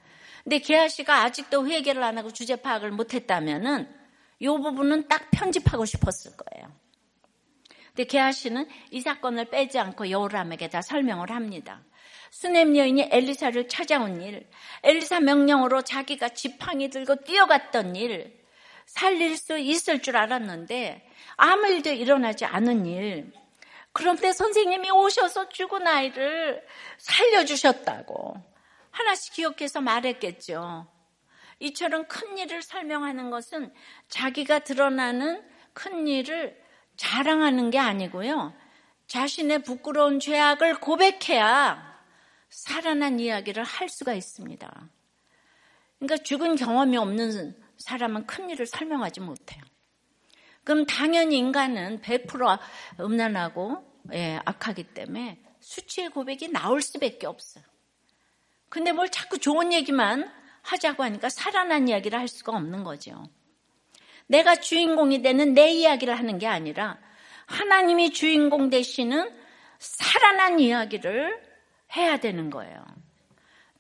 [0.44, 3.88] 근데 개아 씨가 아직도 회개를 안 하고 주제 파악을 못했다면은
[4.40, 6.72] 이 부분은 딱 편집하고 싶었을 거예요.
[7.96, 11.82] 근데 씨는 이 사건을 빼지 않고 여호람에게 다 설명을 합니다.
[12.30, 14.48] 수넴 여인이 엘리사를 찾아온 일,
[14.84, 18.44] 엘리사 명령으로 자기가 지팡이 들고 뛰어갔던 일,
[18.86, 23.32] 살릴 수 있을 줄 알았는데 아무 일도 일어나지 않은 일.
[23.94, 26.62] 그런데 선생님이 오셔서 죽은 아이를
[26.98, 28.36] 살려주셨다고
[28.92, 30.88] 하나씩 기억해서 말했겠죠.
[31.60, 33.74] 이처럼 큰 일을 설명하는 것은
[34.10, 35.42] 자기가 드러나는
[35.74, 36.65] 큰 일을
[36.98, 38.54] 자랑하는 게 아니고요.
[39.08, 41.96] 자신의 부끄러운 죄악을 고백해야
[42.50, 44.90] 살아난 이야기를 할 수가 있습니다.
[46.00, 49.64] 그러니까 죽은 경험이 없는 사람은 큰 일을 설명하지 못해요.
[50.64, 52.60] 그럼 당연히 인간은 100%
[53.00, 57.64] 음란하고 예, 악하기 때문에 수치의 고백이 나올 수밖에 없어요.
[58.70, 60.32] 근데 뭘 자꾸 좋은 얘기만
[60.62, 63.30] 하자고 하니까 살아난 이야기를 할 수가 없는 거죠.
[64.28, 66.98] 내가 주인공이 되는 내 이야기를 하는 게 아니라
[67.46, 69.30] 하나님이 주인공 되시는
[69.80, 71.44] 살아난 이야기를
[71.96, 72.84] 해야 되는 거예요.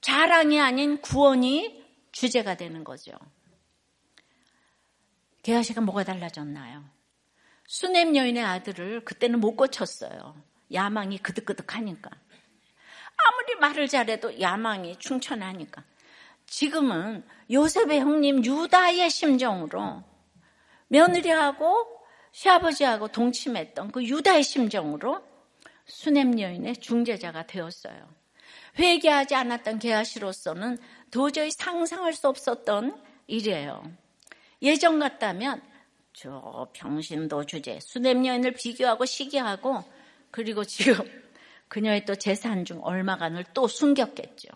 [0.02, 3.12] 자랑이 아닌 구원이 주제가 되는 거죠.
[5.42, 6.84] 개아시가 뭐가 달라졌나요?
[7.68, 10.36] 수냄 여인의 아들을 그때는 못 고쳤어요.
[10.72, 12.10] 야망이 그득그득하니까.
[13.18, 15.84] 아무리 말을 잘해도 야망이 충천하니까.
[16.46, 20.04] 지금은 요셉의 형님 유다의 심정으로
[20.88, 21.96] 며느리하고
[22.32, 25.24] 시아버지하고 동침했던 그 유다의 심정으로
[25.86, 28.10] 수냄 여인의 중재자가 되었어요.
[28.78, 30.78] 회개하지 않았던 게하시로서는
[31.12, 33.84] 도저히 상상할 수 없었던 일이에요.
[34.62, 35.62] 예전 같다면
[36.12, 39.84] 저 병신도 주제 수냄 여인을 비교하고 시기하고
[40.32, 40.96] 그리고 지금
[41.68, 44.50] 그녀의 또 재산 중 얼마간을 또 숨겼겠죠.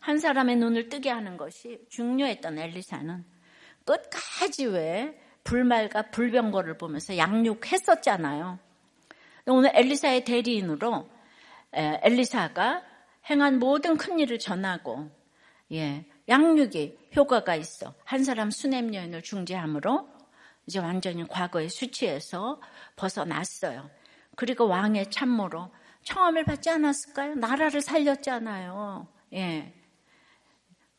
[0.00, 3.24] 한 사람의 눈을 뜨게 하는 것이 중요했던 엘리사는
[3.84, 8.58] 끝까지 왜 불말과 불병거를 보면서 양육했었잖아요.
[9.46, 11.08] 오늘 엘리사의 대리인으로
[11.72, 12.82] 엘리사가
[13.28, 15.10] 행한 모든 큰 일을 전하고
[15.72, 20.08] 예, 양육이 효과가 있어 한 사람 수냄 여인을 중재함으로
[20.66, 22.60] 이제 완전히 과거의 수치에서
[22.96, 23.90] 벗어났어요.
[24.36, 25.72] 그리고 왕의 참모로
[26.04, 27.34] 청함을 받지 않았을까요?
[27.34, 29.08] 나라를 살렸잖아요.
[29.34, 29.74] 예.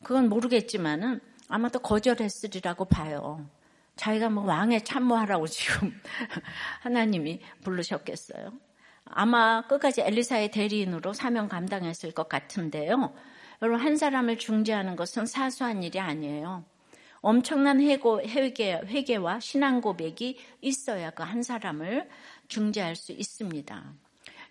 [0.02, 3.46] 그건 모르겠지만은 아마도 거절했으리라고 봐요.
[3.96, 5.92] 자기가 뭐 왕의 참모하라고 지금
[6.80, 8.52] 하나님이 부르셨겠어요.
[9.04, 13.12] 아마 끝까지 엘리사의 대리인으로 사명 감당했을 것 같은데요.
[13.60, 16.64] 여러분 한 사람을 중재하는 것은 사소한 일이 아니에요.
[17.20, 22.08] 엄청난 회고, 회개, 회개와 신앙 고백이 있어야 그 한 사람을
[22.48, 23.92] 중재할 수 있습니다.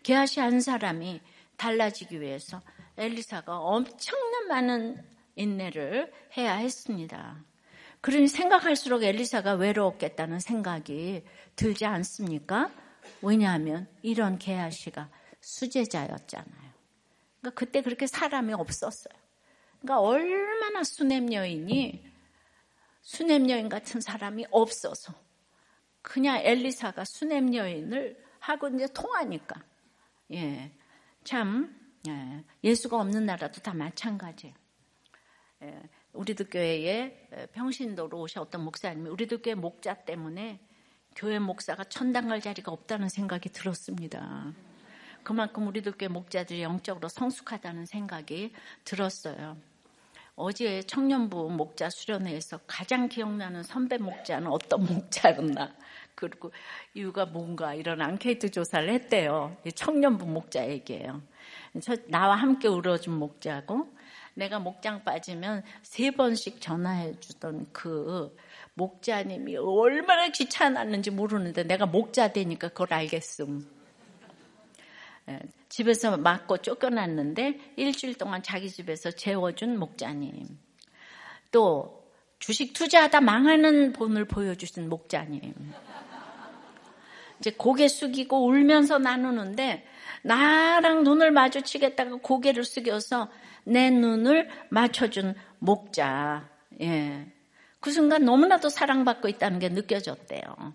[0.04, 1.20] 게하시 한 사람이
[1.58, 2.62] 달라지기 위해서
[2.98, 5.04] 엘리사가 엄청난 많은
[5.36, 7.44] 인내를 해야 했습니다.
[8.02, 11.24] 그러니 생각할수록 엘리사가 외로웠겠다는 생각이
[11.56, 12.72] 들지 않습니까?
[13.22, 16.72] 왜냐하면 이런 게하시가 수제자였잖아요.
[17.40, 19.14] 그러니까 그때 그렇게 사람이 없었어요.
[19.80, 22.12] 그러니까 얼마나 수냄 여인이
[23.02, 25.14] 수냄 여인 같은 사람이 없어서
[26.02, 29.64] 그냥 엘리사가 수냄 여인을 하고 이제 통하니까
[30.34, 30.72] 예,
[31.24, 31.76] 참
[32.08, 34.61] 예, 예수가 없는 나라도 다 마찬가지예요.
[35.64, 35.80] 예,
[36.14, 40.60] 우리도 교회에 평신도로 오셨던 목사님이 우리도 교회 목자 때문에
[41.16, 44.54] 교회 목사가 천당 갈 자리가 없다는 생각이 들었습니다.
[45.24, 49.58] 그만큼 우리도 교회 목자들이 영적으로 성숙하다는 생각이 들었어요.
[50.36, 55.76] 어제 청년부 목자 수련회에서 가장 기억나는 선배 목자는 어떤 목자였나
[56.16, 56.52] 그리고
[56.96, 59.56] 이유가 뭔가 이런 앙케이트 조사를 했대요.
[59.76, 61.22] 청년부 목자에게요.
[62.08, 63.94] 나와 함께 울어준 목자고
[64.34, 68.36] 내가 목장 빠지면 세 번씩 전화해 주던 그
[68.74, 73.68] 목자님이 얼마나 귀찮았는지 모르는데 내가 목자 되니까 그걸 알겠음.
[75.30, 75.40] 예,
[75.70, 80.48] 집에서 맞고 쫓겨났는데 일주일 동안 자기 집에서 재워준 목자님.
[81.52, 82.02] 또
[82.40, 85.54] 주식 투자하다 망하는 본을 보여주신 목자님.
[87.40, 89.86] 이제 고개 숙이고 울면서 나누는데
[90.24, 93.30] 나랑 눈을 마주치겠다가 고개를 숙여서
[93.64, 96.50] 내 눈을 맞춰준 목자.
[96.82, 97.32] 예.
[97.80, 100.74] 그 순간 너무나도 사랑받고 있다는 게 느껴졌대요.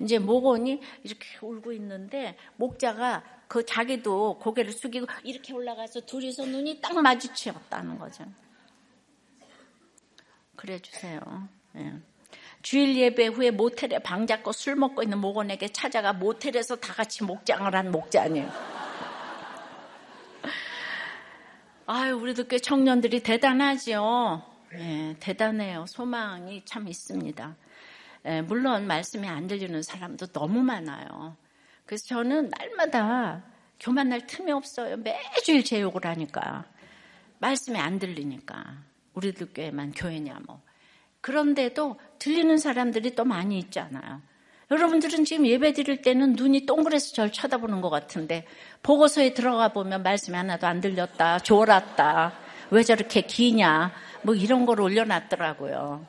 [0.00, 7.00] 이제 모건이 이렇게 울고 있는데 목자가 그 자기도 고개를 숙이고 이렇게 올라가서 둘이서 눈이 딱
[7.00, 8.24] 마주치었다는 거죠.
[10.56, 11.20] 그래 주세요.
[11.76, 11.92] 예.
[12.62, 17.74] 주일 예배 후에 모텔에 방 잡고 술 먹고 있는 모건에게 찾아가 모텔에서 다 같이 목장을
[17.74, 18.50] 한 목자니에요.
[21.94, 24.42] 아유, 우리도 꽤 청년들이 대단하죠.
[24.76, 25.84] 예, 대단해요.
[25.86, 27.56] 소망이 참 있습니다.
[28.24, 31.36] 예, 물론 말씀이 안 들리는 사람도 너무 많아요.
[31.84, 33.42] 그래서 저는 날마다
[33.78, 34.96] 교만 날 틈이 없어요.
[34.96, 36.64] 매주일 제 욕을 하니까.
[37.40, 38.78] 말씀이 안 들리니까.
[39.12, 40.62] 우리들 교회만 교회냐 뭐.
[41.20, 44.22] 그런데도 들리는 사람들이 또 많이 있잖아요.
[44.72, 48.46] 여러분들은 지금 예배 드릴 때는 눈이 동그래서 절 쳐다보는 것 같은데
[48.82, 52.32] 보고서에 들어가 보면 말씀이 하나도 안 들렸다, 졸았다,
[52.70, 53.92] 왜 저렇게 기냐,
[54.22, 56.06] 뭐 이런 걸 올려놨더라고요.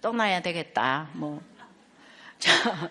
[0.00, 1.42] 떠나야 되겠다, 뭐.
[2.38, 2.88] 자,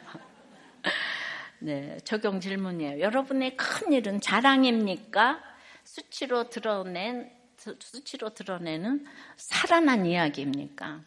[1.60, 3.00] 네, 적용 질문이에요.
[3.00, 5.42] 여러분의 큰 일은 자랑입니까?
[5.86, 9.06] 수치로 드러낸, 수치로 드러내는
[9.38, 11.00] 살아난 이야기입니까?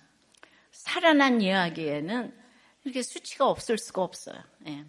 [0.73, 2.40] 살아난 이야기에는
[2.85, 4.37] 이렇게 수치가 없을 수가 없어요.
[4.67, 4.85] 예.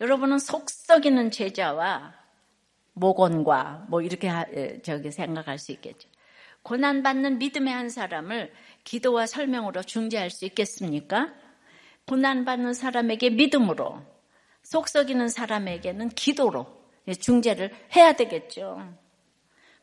[0.00, 2.14] 여러분은 속 썩이는 제자와
[2.94, 6.08] 모건과 뭐 이렇게 하, 예, 저기 생각할 수 있겠죠.
[6.62, 8.52] 고난받는 믿음의 한 사람을
[8.84, 11.32] 기도와 설명으로 중재할 수 있겠습니까?
[12.06, 14.02] 고난받는 사람에게 믿음으로,
[14.62, 16.66] 속 썩이는 사람에게는 기도로
[17.18, 18.94] 중재를 해야 되겠죠.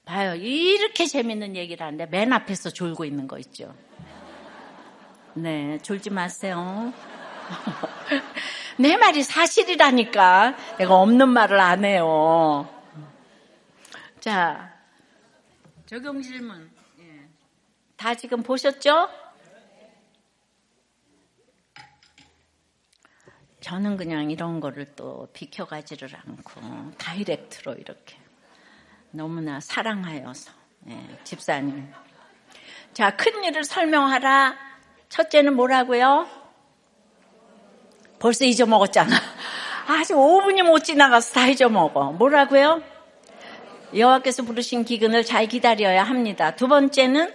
[0.05, 0.35] 봐요.
[0.35, 3.75] 이렇게 재밌는 얘기를 하는데 맨 앞에서 졸고 있는 거 있죠.
[5.33, 6.93] 네, 졸지 마세요.
[8.77, 10.55] 내 말이 사실이라니까.
[10.77, 12.69] 내가 없는 말을 안 해요.
[14.19, 14.73] 자,
[15.85, 16.69] 적용 질문.
[16.99, 17.29] 예.
[17.95, 19.09] 다 지금 보셨죠?
[23.61, 28.17] 저는 그냥 이런 거를 또 비켜가지를 않고 다이렉트로 이렇게
[29.11, 30.51] 너무나 사랑하여서
[30.89, 31.91] 예, 집사님.
[32.93, 34.57] 자, 큰 일을 설명하라.
[35.09, 36.46] 첫째는 뭐라고요?
[38.19, 39.15] 벌써 잊어먹었잖아.
[39.87, 42.13] 아직 5분이 못 지나가서 다 잊어먹어.
[42.13, 42.81] 뭐라고요?
[43.95, 46.55] 여호와께서 부르신 기근을 잘 기다려야 합니다.
[46.55, 47.33] 두 번째는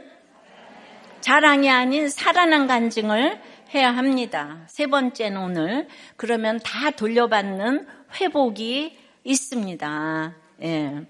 [1.20, 3.40] 자랑이 아닌 살아난 간증을
[3.74, 4.58] 해야 합니다.
[4.66, 7.86] 세 번째는 오늘 그러면 다 돌려받는
[8.20, 10.34] 회복이 있습니다.
[10.62, 11.06] 예.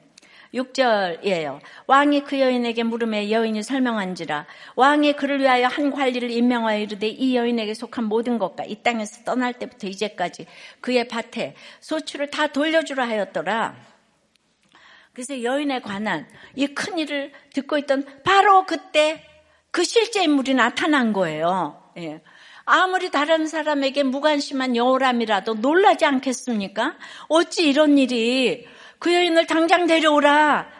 [0.55, 1.61] 6절이에요.
[1.87, 4.47] 왕이 그 여인에게 물음에 여인이 설명한지라
[4.77, 9.55] 왕이 그를 위하여 한 관리를 임명하여 이르되 이 여인에게 속한 모든 것과 이 땅에서 떠날
[9.55, 10.47] 때부터 이제까지
[10.81, 13.77] 그의 밭에 소출을 다 돌려주라 하였더라.
[15.13, 16.27] 그래서 여인에 관한
[16.57, 19.25] 이 큰 일을 듣고 있던 바로 그때
[19.71, 21.83] 그 실제 인물이 나타난 거예요.
[21.99, 22.23] 예.
[22.65, 26.97] 아무리 다른 사람에게 무관심한 여우람이라도 놀라지 않겠습니까?
[27.29, 28.67] 어찌 이런 일이
[29.03, 30.71] 그 여인을 당장 데려오라.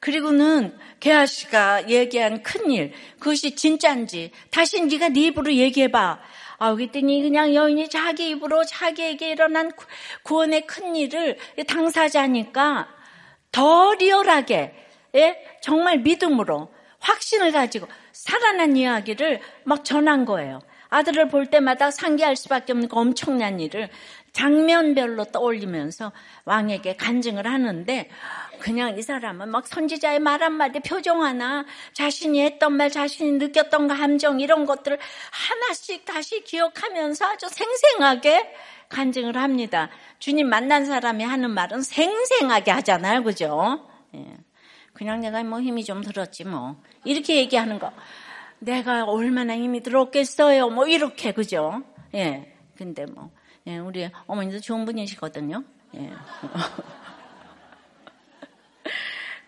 [0.00, 6.20] 그리고는 개아씨가 얘기한 큰일 그것이 진짠지 다시 네가 네 입으로 얘기해봐.
[6.58, 9.72] 아, 그랬더니 그냥 여인이 자기 입으로 자기에게 일어난
[10.24, 12.86] 구원의 큰일을 당사자니까
[13.50, 14.74] 더 리얼하게
[15.14, 15.42] 예?
[15.62, 20.60] 정말 믿음으로 확신을 가지고 살아난 이야기를 막 전한 거예요.
[20.90, 23.88] 아들을 볼 때마다 상기할 수밖에 없는 그 엄청난 일을
[24.32, 26.12] 장면별로 떠올리면서
[26.44, 28.08] 왕에게 간증을 하는데
[28.60, 34.40] 그냥 이 사람은 막 선지자의 말 한마디 표정 하나 자신이 했던 말 자신이 느꼈던 감정
[34.40, 34.98] 이런 것들을
[35.30, 38.54] 하나씩 다시 기억하면서 아주 생생하게
[38.88, 39.88] 간증을 합니다.
[40.18, 43.22] 주님 만난 사람이 하는 말은 생생하게 하잖아요.
[43.22, 43.88] 그죠?
[44.14, 44.36] 예.
[44.92, 46.76] 그냥 내가 뭐 힘이 좀 들었지 뭐.
[47.04, 47.92] 이렇게 얘기하는 거.
[48.58, 50.68] 내가 얼마나 힘이 들었겠어요.
[50.68, 51.82] 뭐 이렇게 그죠?
[52.14, 52.54] 예.
[52.76, 53.30] 근데 뭐
[53.70, 55.62] 예, 우리 어머니도 좋은 분이시거든요.
[55.94, 56.10] 예.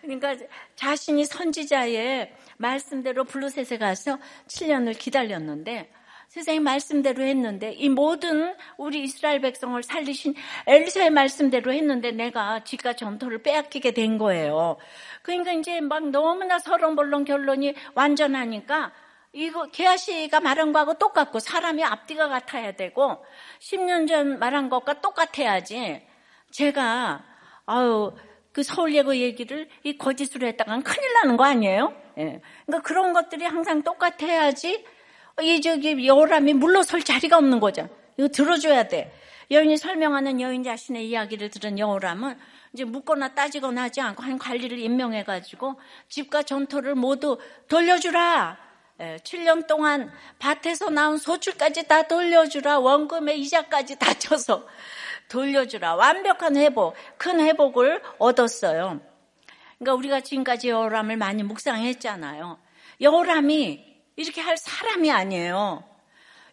[0.01, 0.35] 그러니까
[0.75, 4.17] 자신이 선지자의 말씀대로 블루셋에 가서
[4.47, 5.91] 7년을 기다렸는데
[6.29, 10.33] 세상의 말씀대로 했는데 이 모든 우리 이스라엘 백성을 살리신
[10.65, 14.77] 엘리사의 말씀대로 했는데 내가 집과 전토를 빼앗기게 된 거예요.
[15.21, 18.91] 그러니까 이제 막 너무나 서론벌론 결론이 완전하니까
[19.33, 23.25] 이거 개아씨가 말한 거하고 똑같고 사람이 앞뒤가 같아야 되고
[23.59, 26.05] 10년 전 말한 것과 똑같아야지
[26.51, 27.23] 제가
[27.65, 28.13] 아유
[28.51, 31.93] 그 서울예고 얘기를 이 거짓으로 했다간 큰일 나는 거 아니에요?
[32.19, 32.41] 예.
[32.65, 34.85] 그러니까 그런 것들이 항상 똑같아야지
[35.41, 37.89] 이 저기 여람이 물러설 자리가 없는 거죠.
[38.17, 39.11] 이거 들어줘야 돼.
[39.49, 42.37] 여인이 설명하는 여인 자신의 이야기를 들은 여호람은
[42.73, 45.79] 이제 묻거나 따지거나 하지 않고 한 관리를 임명해가지고
[46.09, 48.62] 집과 전토를 모두 돌려주라.
[48.99, 52.79] 7년 예, 동안 밭에서 나온 소출까지 다 돌려주라.
[52.79, 54.67] 원금의 이자까지 다 쳐서
[55.29, 55.95] 돌려주라.
[55.95, 59.01] 완벽한 회복, 큰 회복을 얻었어요.
[59.79, 62.59] 그러니까 우리가 지금까지 여호람을 많이 묵상했잖아요.
[63.01, 65.83] 여호람이 이렇게 할 사람이 아니에요.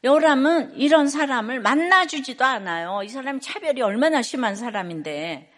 [0.03, 3.03] 여호람은 이런 사람을 만나주지도 않아요.
[3.05, 5.53] 이 사람이 차별이 얼마나 심한 사람인데.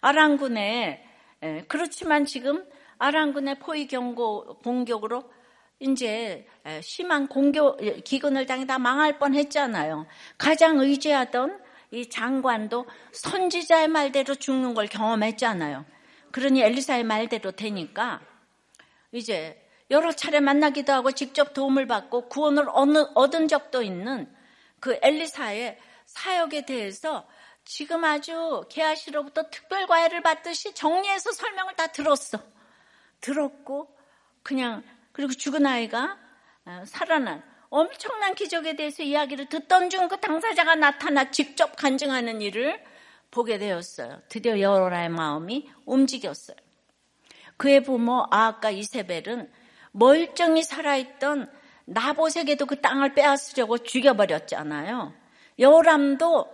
[0.00, 1.04] 아랑군에,
[1.42, 2.64] 예, 그렇지만 지금
[2.98, 5.24] 아랑군의 포위 경고, 공격으로
[5.82, 6.46] 이제
[6.80, 10.06] 심한 공격 기근을 당해 다 망할 뻔했잖아요.
[10.38, 11.60] 가장 의지하던
[11.90, 15.84] 이 장관도 선지자의 말대로 죽는 걸 경험했잖아요.
[16.30, 18.20] 그러니 엘리사의 말대로 되니까
[19.10, 19.58] 이제
[19.90, 22.66] 여러 차례 만나기도 하고 직접 도움을 받고 구원을
[23.14, 24.32] 얻은 적도 있는
[24.80, 27.28] 그 엘리사의 사역에 대해서
[27.64, 32.38] 지금 아주 게하시로부터 특별 과외를 받듯이 정리해서 설명을 다 들었어.
[33.20, 33.94] 들었고
[34.42, 34.82] 그냥
[35.12, 36.18] 그리고 죽은 아이가
[36.64, 42.82] 어, 살아난 엄청난 기적에 대해서 이야기를 듣던 중 그 당사자가 나타나 직접 간증하는 일을
[43.30, 44.20] 보게 되었어요.
[44.28, 46.56] 드디어 여호라의 마음이 움직였어요.
[47.56, 49.50] 그의 부모 아합과 이세벨은
[49.92, 51.50] 멀쩡히 살아있던
[51.86, 55.14] 나봇에게도 그 땅을 빼앗으려고 죽여버렸잖아요.
[55.58, 56.52] 여호람도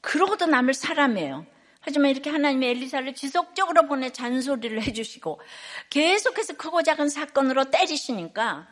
[0.00, 1.46] 그러고도 남을 사람이에요.
[1.80, 5.40] 하지만 이렇게 하나님의 엘리사를 지속적으로 보내 잔소리를 해주시고
[5.88, 8.68] 계속해서 크고 작은 사건으로 때리시니까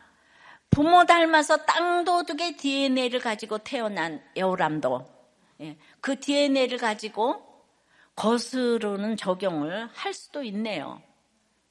[0.69, 5.05] 부모 닮아서 땅도둑의 DNA를 가지고 태어난 여우람도
[5.61, 7.43] 예, 그 DNA를 가지고
[8.15, 11.01] 거스르는 적용을 할 수도 있네요.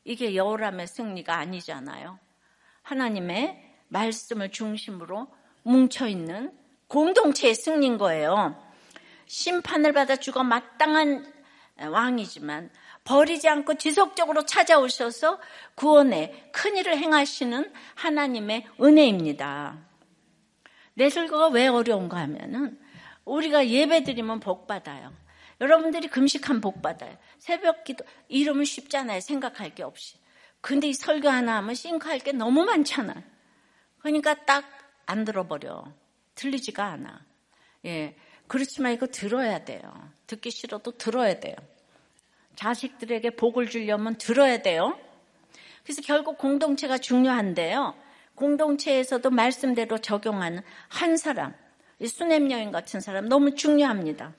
[0.05, 2.18] 이게 여우람의 승리가 아니잖아요.
[2.82, 5.28] 하나님의 말씀을 중심으로
[5.62, 6.53] 뭉쳐있는
[6.89, 8.57] 공동체의 승리인 거예요.
[9.29, 11.33] 심판을 받아 죽어 마땅한
[11.91, 12.70] 왕이지만
[13.05, 15.41] 버리지 않고 지속적으로 찾아오셔서
[15.76, 19.79] 구원에 큰 일을 행하시는 하나님의 은혜입니다.
[20.95, 22.79] 내 설교가 왜 어려운가 하면은
[23.24, 25.12] 우리가 예배 드리면 복 받아요.
[25.61, 27.16] 여러분들이 금식한 복 받아요.
[27.39, 29.20] 새벽 기도 이러면 쉽잖아요.
[29.20, 30.18] 생각할 게 없이.
[30.61, 33.14] 근데 이 설교 하나 하면 싱크할 게 너무 많잖아.
[34.01, 35.91] 그러니까 딱 안 들어버려.
[36.35, 37.24] 들리지가 않아.
[37.87, 38.14] 예.
[38.49, 39.80] 그렇지만 이거 들어야 돼요.
[40.26, 41.55] 듣기 싫어도 들어야 돼요.
[42.57, 44.99] 자식들에게 복을 주려면 들어야 돼요.
[45.84, 47.94] 그래서 결국 공동체가 중요한데요.
[48.34, 51.55] 공동체에서도 말씀대로 적용하는 한 사람,
[52.05, 54.34] 수냄 여인 같은 사람 너무 중요합니다.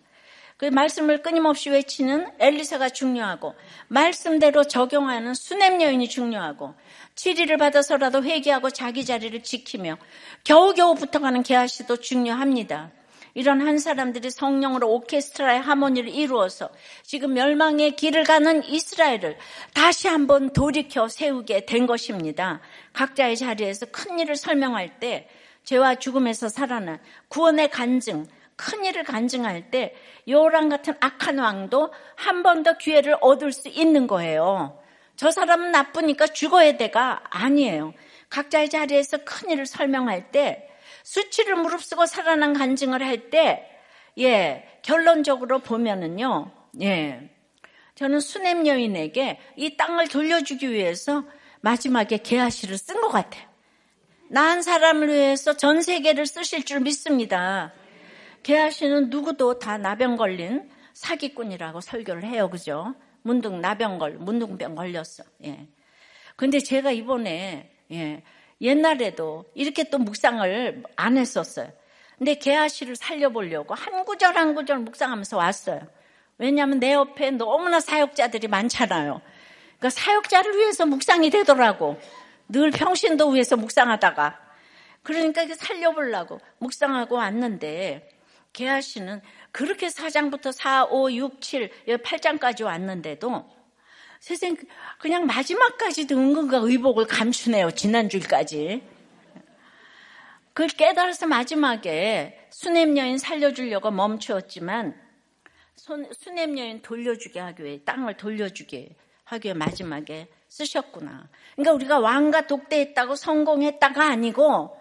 [0.57, 3.55] 그 말씀을 끊임없이 외치는 엘리사가 중요하고
[3.88, 6.76] 말씀대로 적용하는 수냄 여인이 중요하고
[7.16, 9.97] 치리를 받아서라도 회개하고 자기 자리를 지키며
[10.43, 12.91] 겨우겨우 붙어가는 게하시도 중요합니다.
[13.34, 16.70] 이런 한 사람들이 성령으로 오케스트라의 하모니를 이루어서
[17.04, 19.38] 지금 멸망의 길을 가는 이스라엘을
[19.74, 22.62] 다시 한번 돌이켜 세우게 된 것입니다.
[22.94, 25.30] 각자의 자리에서 큰 일을 설명할 때
[25.64, 28.26] 죄와 죽음에서 살아난 구원의 간증,
[28.56, 29.96] 큰 일을 간증할 때
[30.28, 34.80] 요랑 같은 악한 왕도 한 번 더 기회를 얻을 수 있는 거예요.
[35.16, 37.94] 저 사람은 나쁘니까 죽어야 돼가 아니에요.
[38.30, 40.69] 각자의 자리에서 큰 일을 설명할 때
[41.10, 43.68] 수치를 무릅쓰고 살아난 간증을 할 때,
[44.20, 46.51] 예, 결론적으로 보면은요,
[46.82, 47.32] 예,
[47.95, 51.24] 저는 수냄 여인에게 이 땅을 돌려주기 위해서
[51.62, 53.43] 마지막에 개아시를 쓴 것 같아요.
[54.30, 57.74] 난 사람을 위해서 전 세계를 쓰실 줄 믿습니다.
[58.43, 62.93] 개아시는 누구도 다 나병 걸린 사기꾼이라고 설교를 해요, 그죠?
[63.24, 65.24] 문둥 나병 걸, 문둥병 걸렸어.
[65.45, 65.68] 예.
[66.36, 68.22] 근데 제가 이번에, 예,
[68.62, 71.72] 옛날에도 이렇게 또 묵상을 안 했었어요.
[72.18, 75.88] 근데 개아씨를 살려보려고 한 구절 한 구절 묵상하면서 왔어요.
[76.38, 79.22] 왜냐하면 내 옆에 너무나 사역자들이 많잖아요.
[79.78, 81.99] 그러니까 사역자를 위해서 묵상이 되더라고.
[82.49, 84.39] 늘 평신도 위해서 묵상하다가.
[85.03, 88.10] 그러니까 살려보려고 묵상하고 왔는데
[88.51, 93.49] 개아씨는 그렇게 4장부터 4, 5, 6, 7, 8장까지 왔는데도
[94.20, 94.56] 세상
[95.00, 97.72] 그냥 마지막까지도 은근과 의복을 감추네요.
[97.72, 98.84] 지난주일까지.
[100.54, 105.00] 그걸 깨달아서 마지막에 수냄 여인 살려주려고 멈추었지만
[106.12, 111.30] 수냄 여인 돌려주게 하기 위해 땅을 돌려주게 하기 위해 마지막에 쓰셨구나.
[111.56, 114.76] 그러니까 우리가 왕과 독대했다고 성공했다가 아니고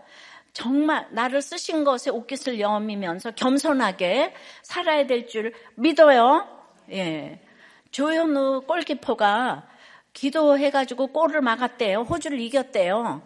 [0.53, 6.49] 정말 나를 쓰신 것에 옷깃을 여미면서 겸손하게 살아야 될 줄 믿어요.
[6.91, 7.41] 예.
[7.91, 9.67] 조현우 골키퍼가
[10.13, 12.03] 기도해가지고 골을 막았대요.
[12.03, 13.23] 호주를 이겼대요.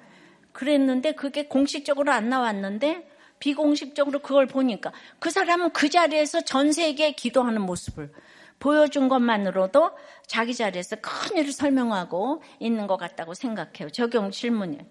[0.52, 3.08] 그랬는데 그게 공식적으로 안 나왔는데
[3.38, 8.12] 비공식적으로 그걸 보니까 그 사람은 그 자리에서 전 세계에 기도하는 모습을
[8.60, 9.90] 보여준 것만으로도
[10.28, 13.90] 자기 자리에서 큰 일을 설명하고 있는 것 같다고 생각해요.
[13.90, 14.84] 적용 질문이에요.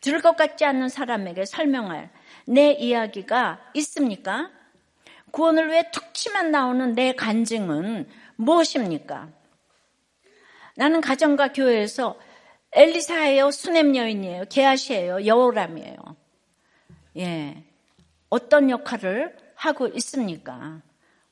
[0.00, 2.10] 들을 것 같지 않는 사람에게 설명할
[2.46, 4.50] 내 이야기가 있습니까?
[5.32, 8.06] 구원을 위해 툭 치면 나오는 내 간증은
[8.36, 9.28] 무엇입니까?
[10.76, 12.18] 나는 가정과 교회에서
[12.72, 15.96] 엘리사예요, 수냄 여인이에요, 게하시예요, 여호람이에요.
[17.16, 17.64] 예,
[18.28, 20.82] 어떤 역할을 하고 있습니까?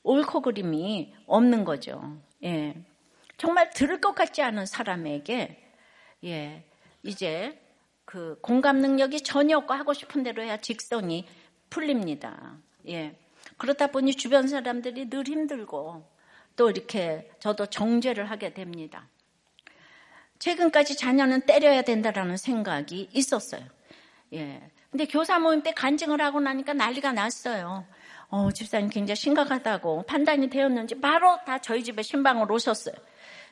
[0.03, 2.17] 옳고 그림이 없는 거죠.
[2.43, 2.75] 예,
[3.37, 5.61] 정말 들을 것 같지 않은 사람에게
[6.23, 6.63] 예,
[7.03, 7.59] 이제
[8.05, 11.27] 그 공감 능력이 전혀 없고 하고 싶은 대로 해야 직성이
[11.69, 12.57] 풀립니다.
[12.87, 13.17] 예.
[13.57, 16.03] 그렇다 보니 주변 사람들이 늘 힘들고
[16.55, 19.07] 또 이렇게 저도 정죄를 하게 됩니다.
[20.39, 23.61] 최근까지 자녀는 때려야 된다라는 생각이 있었어요.
[24.33, 24.61] 예.
[24.91, 27.85] 근데 교사 모임 때 간증을 하고 나니까 난리가 났어요.
[28.29, 32.95] 어, 집사님 굉장히 심각하다고 판단이 되었는지 바로 다 저희 집에 신방으로 오셨어요.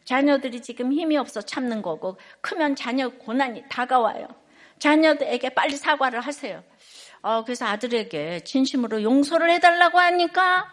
[0.06, 4.28] 자녀들이 지금 힘이 없어 참는 거고 크면 자녀 고난이 다가와요.
[4.80, 6.64] 자녀들에게 빨리 사과를 하세요.
[7.22, 10.68] 어, 그래서 아들에게 진심으로 용서를 해달라고 하니까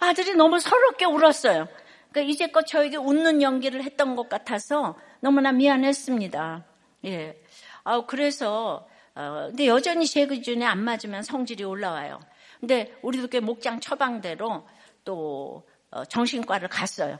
[0.00, 1.68] 아들이 너무 서럽게 울었어요.
[2.10, 6.64] 그러니까 이제껏 저에게 웃는 연기를 했던 것 같아서 너무나 미안했습니다.
[7.04, 7.40] 예.
[7.84, 12.20] 아, 그래서, 어, 근데 여전히 제 기준에 안 맞으면 성질이 올라와요.
[12.58, 14.66] 근데 우리도 꽤 목장 처방대로
[15.04, 17.18] 또 어, 정신과를 갔어요.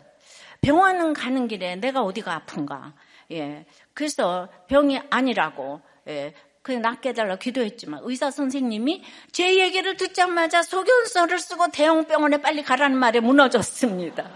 [0.60, 2.94] 병원은 가는 길에 내가 어디가 아픈가.
[3.32, 3.66] 예.
[3.94, 6.34] 그래서 병이 아니라고, 예.
[6.62, 9.02] 그냥 낫게 해달라 기도했지만 의사 선생님이
[9.32, 14.30] 제 얘기를 듣자마자 소견서를 쓰고 대형병원에 빨리 가라는 말에 무너졌습니다.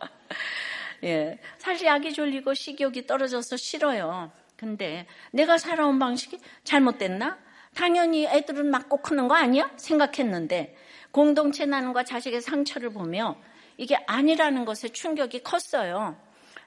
[1.04, 1.38] 예.
[1.58, 4.30] 사실 약이 졸리고 식욕이 떨어져서 싫어요.
[4.56, 7.38] 근데 내가 살아온 방식이 잘못됐나?
[7.74, 9.70] 당연히 애들은 맞고 크는 거 아니야?
[9.76, 10.76] 생각했는데
[11.12, 13.36] 공동체 나눔과 자식의 상처를 보며
[13.76, 16.16] 이게 아니라는 것에 충격이 컸어요.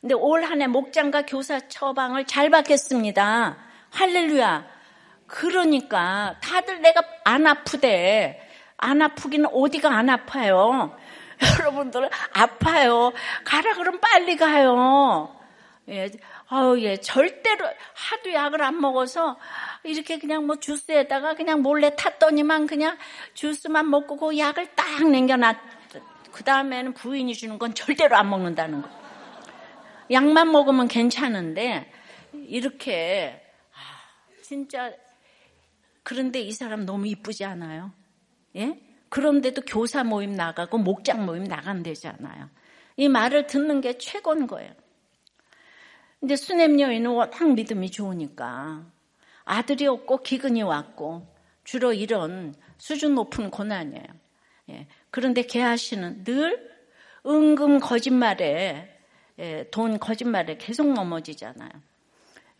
[0.01, 3.57] 근데 올 한 해 목장과 교사 처방을 잘 받겠습니다.
[3.93, 4.65] 할렐루야.
[5.27, 8.39] 그러니까 다들 내가 안 아프대.
[8.77, 10.97] 안 아프기는 어디가 안 아파요.
[11.59, 13.13] 여러분들 아파요.
[13.43, 15.35] 가라 그럼 빨리 가요.
[15.89, 16.09] 예,
[16.47, 19.37] 아우 예, 절대로 하도 약을 안 먹어서
[19.83, 22.97] 이렇게 그냥 뭐 주스에다가 그냥 몰래 탔더니만 그냥
[23.33, 25.55] 주스만 먹고 그 약을 딱 남겨놨.
[26.31, 28.89] 그 다음에는 부인이 주는 건 절대로 안 먹는다는 거.
[30.11, 31.91] 약만 먹으면 괜찮은데
[32.33, 33.42] 이렇게 아,
[34.43, 34.93] 진짜
[36.03, 37.91] 그런데 이 사람 너무 이쁘지 않아요?
[38.57, 38.79] 예?
[39.09, 42.49] 그런데도 교사 모임 나가고 목장 모임 나간대잖아요.
[42.97, 44.73] 이 말을 듣는 게 최고인 거예요.
[46.19, 48.85] 근데 수냄 여인은 워낙 믿음이 좋으니까
[49.45, 51.27] 아들이 없고 기근이 왔고
[51.63, 54.05] 주로 이런 수준 높은 고난이에요.
[54.69, 54.87] 예.
[55.09, 56.71] 그런데 개하시는 늘
[57.25, 58.89] 은금 거짓말에
[59.39, 61.71] 예, 돈 거짓말에 계속 넘어지잖아요.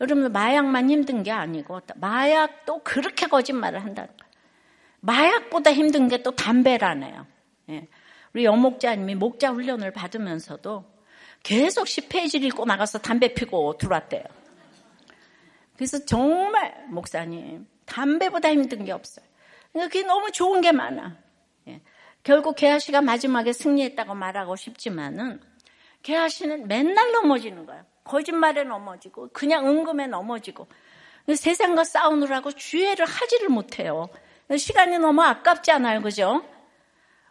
[0.00, 4.06] 여러분 마약만 힘든 게 아니고 마약도 그렇게 거짓말을 한다.
[5.00, 7.26] 마약보다 힘든 게 또 담배라네요.
[7.70, 7.88] 예.
[8.32, 10.84] 우리 여목자님이 목자 훈련을 받으면서도
[11.42, 14.24] 계속 10페이지를 읽고 나가서 담배 피고 들어왔대요.
[15.76, 19.24] 그래서 정말 목사님 담배보다 힘든 게 없어요.
[19.72, 21.16] 그러니까 그게 너무 좋은 게 많아.
[21.68, 21.80] 예.
[22.22, 25.40] 결국 개아씨가 마지막에 승리했다고 말하고 싶지만은
[26.04, 27.82] 개 아씨는 맨날 넘어지는 거예요.
[28.04, 30.68] 거짓말에 넘어지고 그냥 은금에 넘어지고
[31.34, 34.10] 세상과 싸우느라고 주의를 하지를 못해요.
[34.54, 36.44] 시간이 너무 아깝잖아요, 그죠?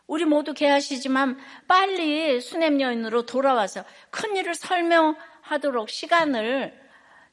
[0.08, 6.74] 우리 모두 개하시지만 빨리 수냄 여인으로 돌아와서 큰 일을 설명하도록 시간을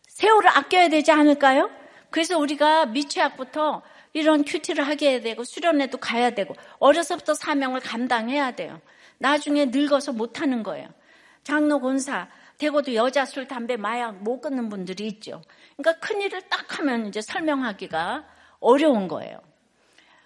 [0.09, 1.71] 세월을 아껴야 되지 않을까요?
[2.11, 3.81] 그래서 우리가 미취학부터
[4.13, 8.79] 이런 큐티를 하게 되고 수련회도 가야 되고 어려서부터 사명을 감당해야 돼요.
[9.17, 11.00] 나중에 늙어서 못하는 거예요.
[11.43, 12.29] 장로 권사
[12.59, 15.43] 되고도 여자 술 담배 마약 못 끊는 분들이 있죠.
[15.77, 18.27] 그러니까 큰 일을 딱 하면 이제 설명하기가
[18.61, 19.41] 어려운 거예요.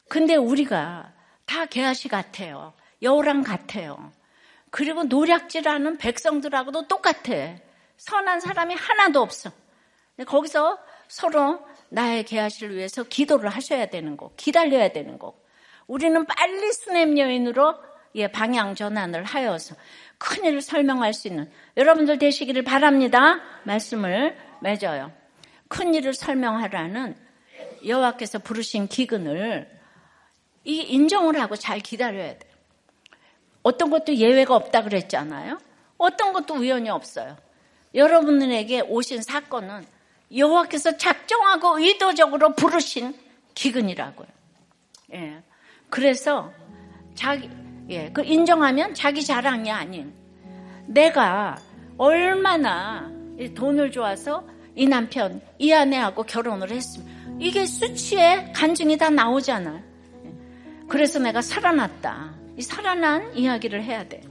[0.08, 1.12] 근데 우리가
[1.46, 2.74] 다 개아시 같아요.
[3.02, 4.12] 여우랑 같아요.
[4.70, 7.56] 그리고 노략질하는 백성들하고도 똑같아.
[7.96, 9.50] 선한 사람이 하나도 없어.
[10.26, 15.34] 거기서 서로 나의 개아시를 위해서 기도를 하셔야 되는 거, 기다려야 되는 거.
[15.86, 17.76] 우리는 빨리 수냄 여인으로
[18.16, 19.74] 예, 방향 전환을 하여서
[20.18, 23.40] 큰 일을 설명할 수 있는 여러분들 되시기를 바랍니다.
[23.64, 25.12] 말씀을 맺어요.
[25.68, 27.16] 큰 일을 설명하라는
[27.86, 29.68] 여호와께서 부르신 기근을
[30.64, 32.54] 이 인정을 하고 잘 기다려야 돼요.
[33.62, 35.58] 어떤 것도 예외가 없다 그랬잖아요.
[35.98, 37.36] 어떤 것도 우연이 없어요.
[37.94, 39.84] 여러분에게 오신 사건은
[40.34, 43.14] 여호와께서 작정하고 의도적으로 부르신
[43.54, 44.28] 기근이라고요.
[45.14, 45.42] 예.
[45.90, 46.52] 그래서
[47.14, 47.48] 자기
[47.90, 50.12] 예, 그 인정하면 자기 자랑이 아닌
[50.86, 51.56] 내가
[51.98, 53.10] 얼마나
[53.54, 59.80] 돈을 좋아서 이 남편, 이 아내하고 결혼을 했으면 이게 수치에 간증이 다 나오잖아요.
[60.88, 62.34] 그래서 내가 살아났다.
[62.56, 64.22] 이 살아난 이야기를 해야 돼.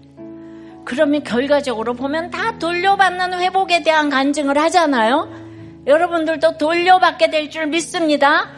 [0.86, 5.84] 그러면 결과적으로 보면 다 돌려받는 회복에 대한 간증을 하잖아요.
[5.88, 8.50] 여러분들도 돌려받게 될 줄 믿습니다.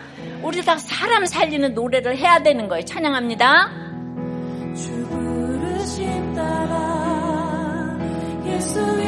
[0.42, 2.86] 우리 다 사람 살리는 노래를 해야 되는 거예요.
[2.86, 3.85] 찬양합니다.
[4.76, 7.98] 주 부르신 따라
[8.46, 9.05] 예수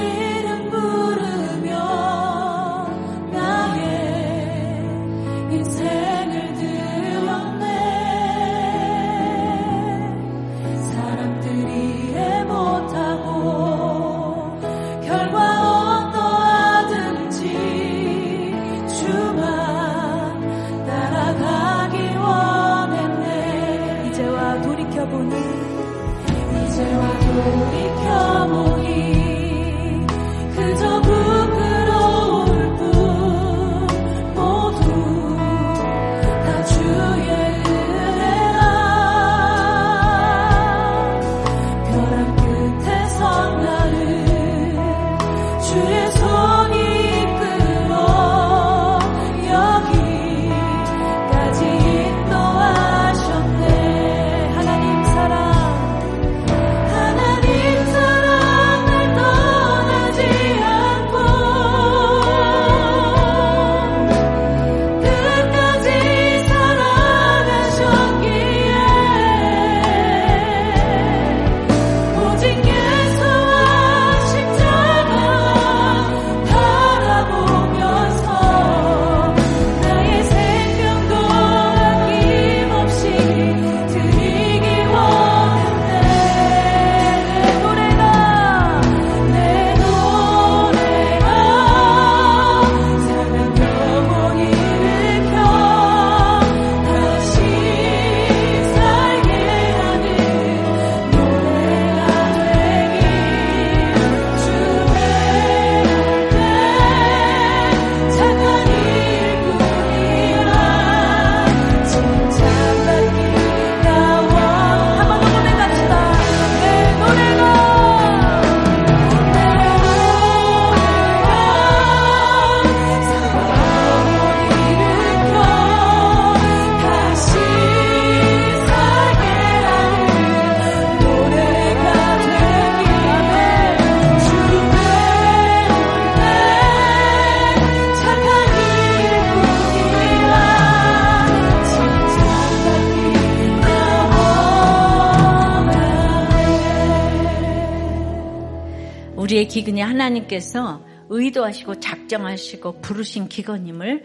[149.87, 154.03] 하나님께서 의도하시고 작정하시고 부르신 기근임을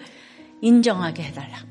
[0.60, 1.68] 인정하게 해달라고.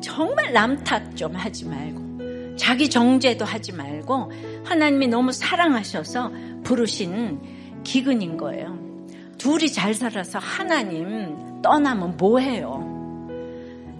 [0.00, 4.32] 정말 남탓 좀 하지 말고, 자기 정죄도 하지 말고,
[4.64, 6.32] 하나님이 너무 사랑하셔서
[6.64, 7.40] 부르신
[7.84, 8.78] 기근인 거예요.
[9.36, 12.98] 둘이 잘 살아서 하나님 떠나면 뭐해요?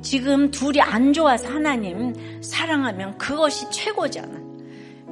[0.00, 4.38] 지금 둘이 안 좋아서 하나님 사랑하면 그것이 최고잖아.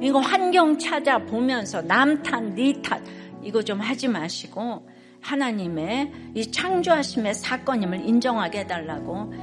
[0.01, 3.01] 이거 환경 찾아보면서 남 탓, 니 탓,
[3.47, 4.85] 이거 좀 하지 마시고
[5.21, 9.33] 하나님의 이 창조하심의 사건임을 인정하게 해달라고.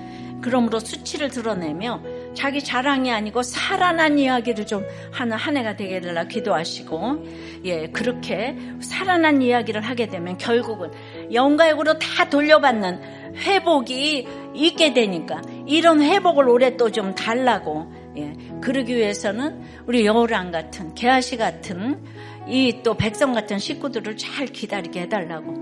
[0.42, 2.02] 그러므로 수치를 드러내며
[2.34, 7.24] 자기 자랑이 아니고 살아난 이야기를 좀 하는 한 해가 되게 해달라 기도하시고.
[7.64, 10.90] 예 그렇게 살아난 이야기를 하게 되면 결국은
[11.32, 17.90] 영가역으로 다 돌려받는 회복이 있게 되니까 이런 회복을 올해 또 좀 달라고.
[18.18, 22.04] 예 그러기 위해서는 우리 여우랑 같은 개아시 같은
[22.48, 25.54] 이 또 백성 같은 식구들을 잘 기다리게 해달라고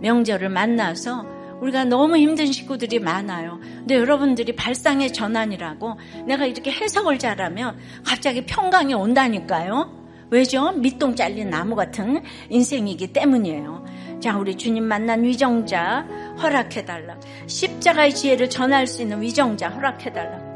[0.00, 3.58] 명절을 만나서 우리가 너무 힘든 식구들이 많아요.
[3.60, 9.98] 근데 여러분들이 발상의 전환이라고 내가 이렇게 해석을 잘하면 갑자기 평강이 온다니까요.
[10.30, 10.72] 왜죠?
[10.72, 13.84] 밑동 잘린 나무 같은 인생이기 때문이에요.
[14.20, 16.06] 자, 우리 주님 만난 위정자
[16.40, 17.18] 허락해달라.
[17.46, 20.47] 십자가의 지혜를 전할 수 있는 위정자 허락해달라.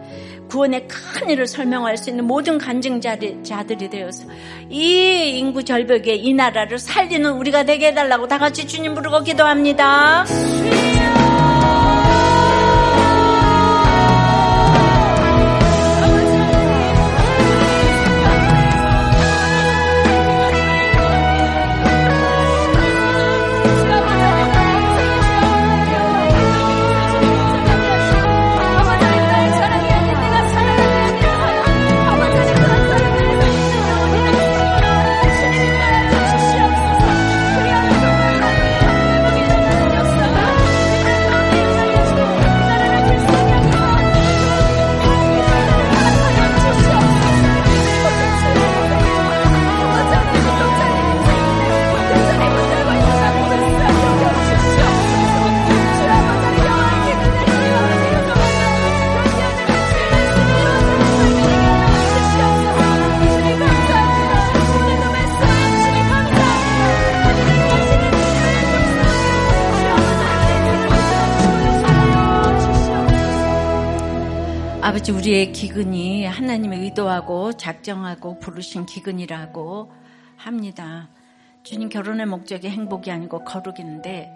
[0.53, 4.24] 구원의 큰 일을 설명할 수 있는 모든 간증자들이 되어서
[4.68, 10.26] 이 인구 절벽에 이 나라를 살리는 우리가 되게 해달라고 다 같이 주님 부르고 기도합니다.
[75.13, 79.93] 우리의 기근이 하나님의 의도하고 작정하고 부르신 기근이라고
[80.37, 81.11] 합니다.
[81.63, 84.33] 주님 결혼의 목적이 행복이 아니고 거룩인데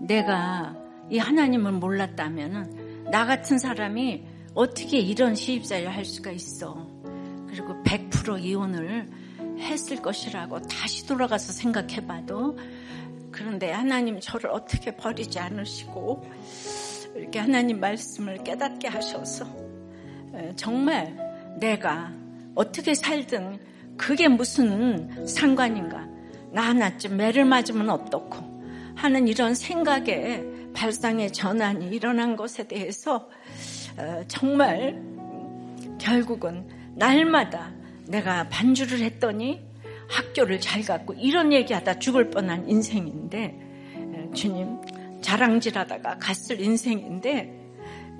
[0.00, 0.76] 내가
[1.10, 6.86] 이 하나님을 몰랐다면 나 같은 사람이 어떻게 이런 시집살이를 할 수가 있어.
[7.48, 9.08] 그리고 100% 이혼을
[9.58, 12.58] 했을 것이라고 다시 돌아가서 생각해봐도
[13.30, 16.22] 그런데 하나님 저를 어떻게 버리지 않으시고
[17.16, 19.61] 이렇게 하나님 말씀을 깨닫게 하셔서
[20.56, 21.16] 정말
[21.58, 22.12] 내가
[22.54, 23.58] 어떻게 살든
[23.96, 26.06] 그게 무슨 상관인가.
[26.50, 28.52] 나 하나쯤 매를 맞으면 어떻고
[28.94, 33.28] 하는 이런 생각에 발상의 전환이 일어난 것에 대해서
[34.28, 35.02] 정말
[35.98, 37.72] 결국은 날마다
[38.06, 39.60] 내가 반주를 했더니
[40.08, 44.78] 학교를 잘 갔고 이런 얘기하다 죽을 뻔한 인생인데 주님
[45.22, 47.50] 자랑질하다가 갔을 인생인데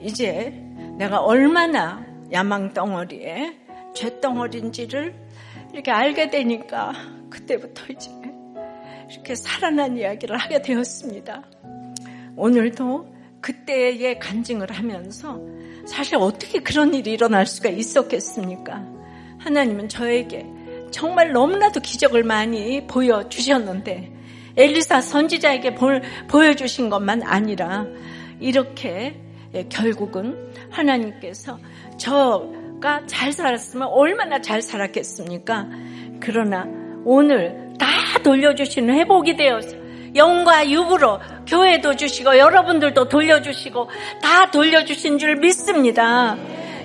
[0.00, 0.54] 이제
[0.96, 3.58] 내가 얼마나 야망덩어리에
[3.94, 5.14] 죄덩어리인지를
[5.72, 6.92] 이렇게 알게 되니까
[7.30, 8.10] 그때부터 이제
[9.10, 11.42] 이렇게 살아난 이야기를 하게 되었습니다.
[12.36, 15.40] 오늘도 그때의 간증을 하면서
[15.86, 18.86] 사실 어떻게 그런 일이 일어날 수가 있었겠습니까?
[19.38, 20.46] 하나님은 저에게
[20.90, 24.12] 정말 너무나도 기적을 많이 보여주셨는데
[24.56, 25.74] 엘리사 선지자에게
[26.28, 27.86] 보여주신 것만 아니라
[28.38, 29.18] 이렇게
[29.68, 31.58] 결국은 하나님께서
[31.98, 35.68] 저가 잘 살았으면 얼마나 잘 살았겠습니까?
[36.20, 36.66] 그러나
[37.04, 37.86] 오늘 다
[38.22, 39.76] 돌려주시는 회복이 되어서
[40.14, 43.88] 영과 육으로 교회도 주시고 여러분들도 돌려주시고
[44.22, 46.36] 다 돌려주신 줄 믿습니다.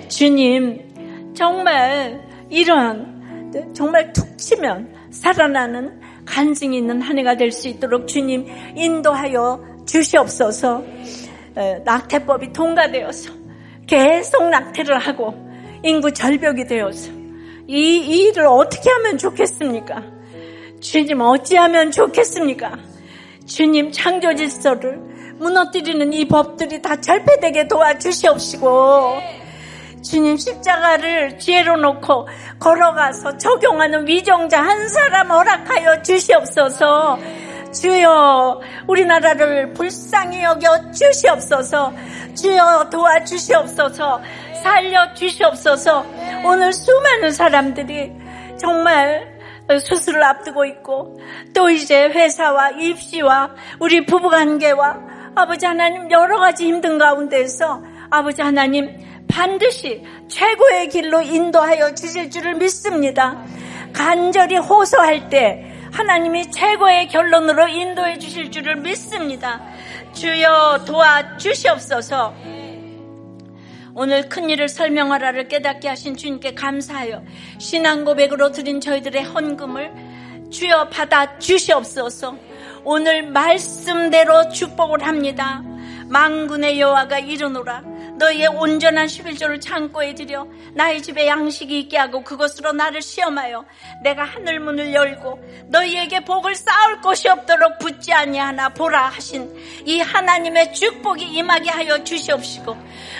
[0.08, 8.46] 주님 정말 이런 정말 툭 치면 살아나는 간증이 있는 한 해가 될 수 있도록 주님
[8.76, 10.82] 인도하여 주시옵소서
[11.84, 13.32] 낙태법이 통과되어서
[13.86, 15.34] 계속 낙태를 하고
[15.82, 17.10] 인구 절벽이 되어서
[17.66, 20.02] 이, 이 일을 어떻게 하면 좋겠습니까?
[20.80, 22.78] 주님 어찌하면 좋겠습니까?
[23.46, 24.98] 주님 창조 질서를
[25.38, 29.38] 무너뜨리는 이 법들이 다 절폐되게 도와주시옵시고
[30.02, 32.28] 주님 십자가를 지혜로 놓고
[32.58, 37.18] 걸어가서 적용하는 위정자 한 사람 허락하여 주시옵소서
[37.72, 41.92] 주여 우리나라를 불쌍히 여겨 주시옵소서.
[42.34, 44.20] 주여 도와주시옵소서.
[44.62, 46.04] 살려 주시옵소서.
[46.44, 48.12] 오늘 수많은 사람들이
[48.58, 49.38] 정말
[49.80, 51.20] 수술을 앞두고 있고
[51.54, 54.96] 또 이제 회사와 입시와 우리 부부관계와
[55.34, 63.44] 아버지 하나님 여러 가지 힘든 가운데서 아버지 하나님 반드시 최고의 길로 인도하여 주실 줄을 믿습니다.
[63.92, 69.60] 간절히 호소할 때 하나님이 최고의 결론으로 인도해 주실 줄을 믿습니다.
[70.12, 72.34] 주여 도와주시옵소서.
[73.96, 77.24] 오늘 큰 일을 설명하라를 깨닫게 하신 주님께 감사하여
[77.58, 79.92] 신앙 고백으로 드린 저희들의 헌금을
[80.52, 82.36] 주여 받아 주시옵소서.
[82.84, 85.64] 오늘 말씀대로 축복을 합니다.
[86.06, 87.82] 망군의 여호와가 이르노라
[88.18, 93.64] 너희의 온전한 11조를 창고에 들여 나의 집에 양식이 있게 하고 그것으로 나를 시험하여
[94.02, 95.38] 내가 하늘 문을 열고
[95.68, 99.54] 너희에게 복을 쌓을 곳이 없도록 붙지 아니하나 보라 하신
[99.84, 102.76] 이 하나님의 축복이 임하게 하여 주시옵시고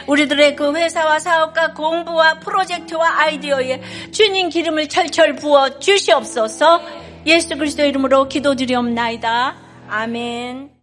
[0.07, 3.81] 우리들의 그 회사와 사업과 공부와 프로젝트와 아이디어에
[4.11, 9.57] 주님 기름을 철철 부어 주시옵소서 예수 그리스도 이름으로 기도드리옵나이다.
[9.89, 10.78] 아멘.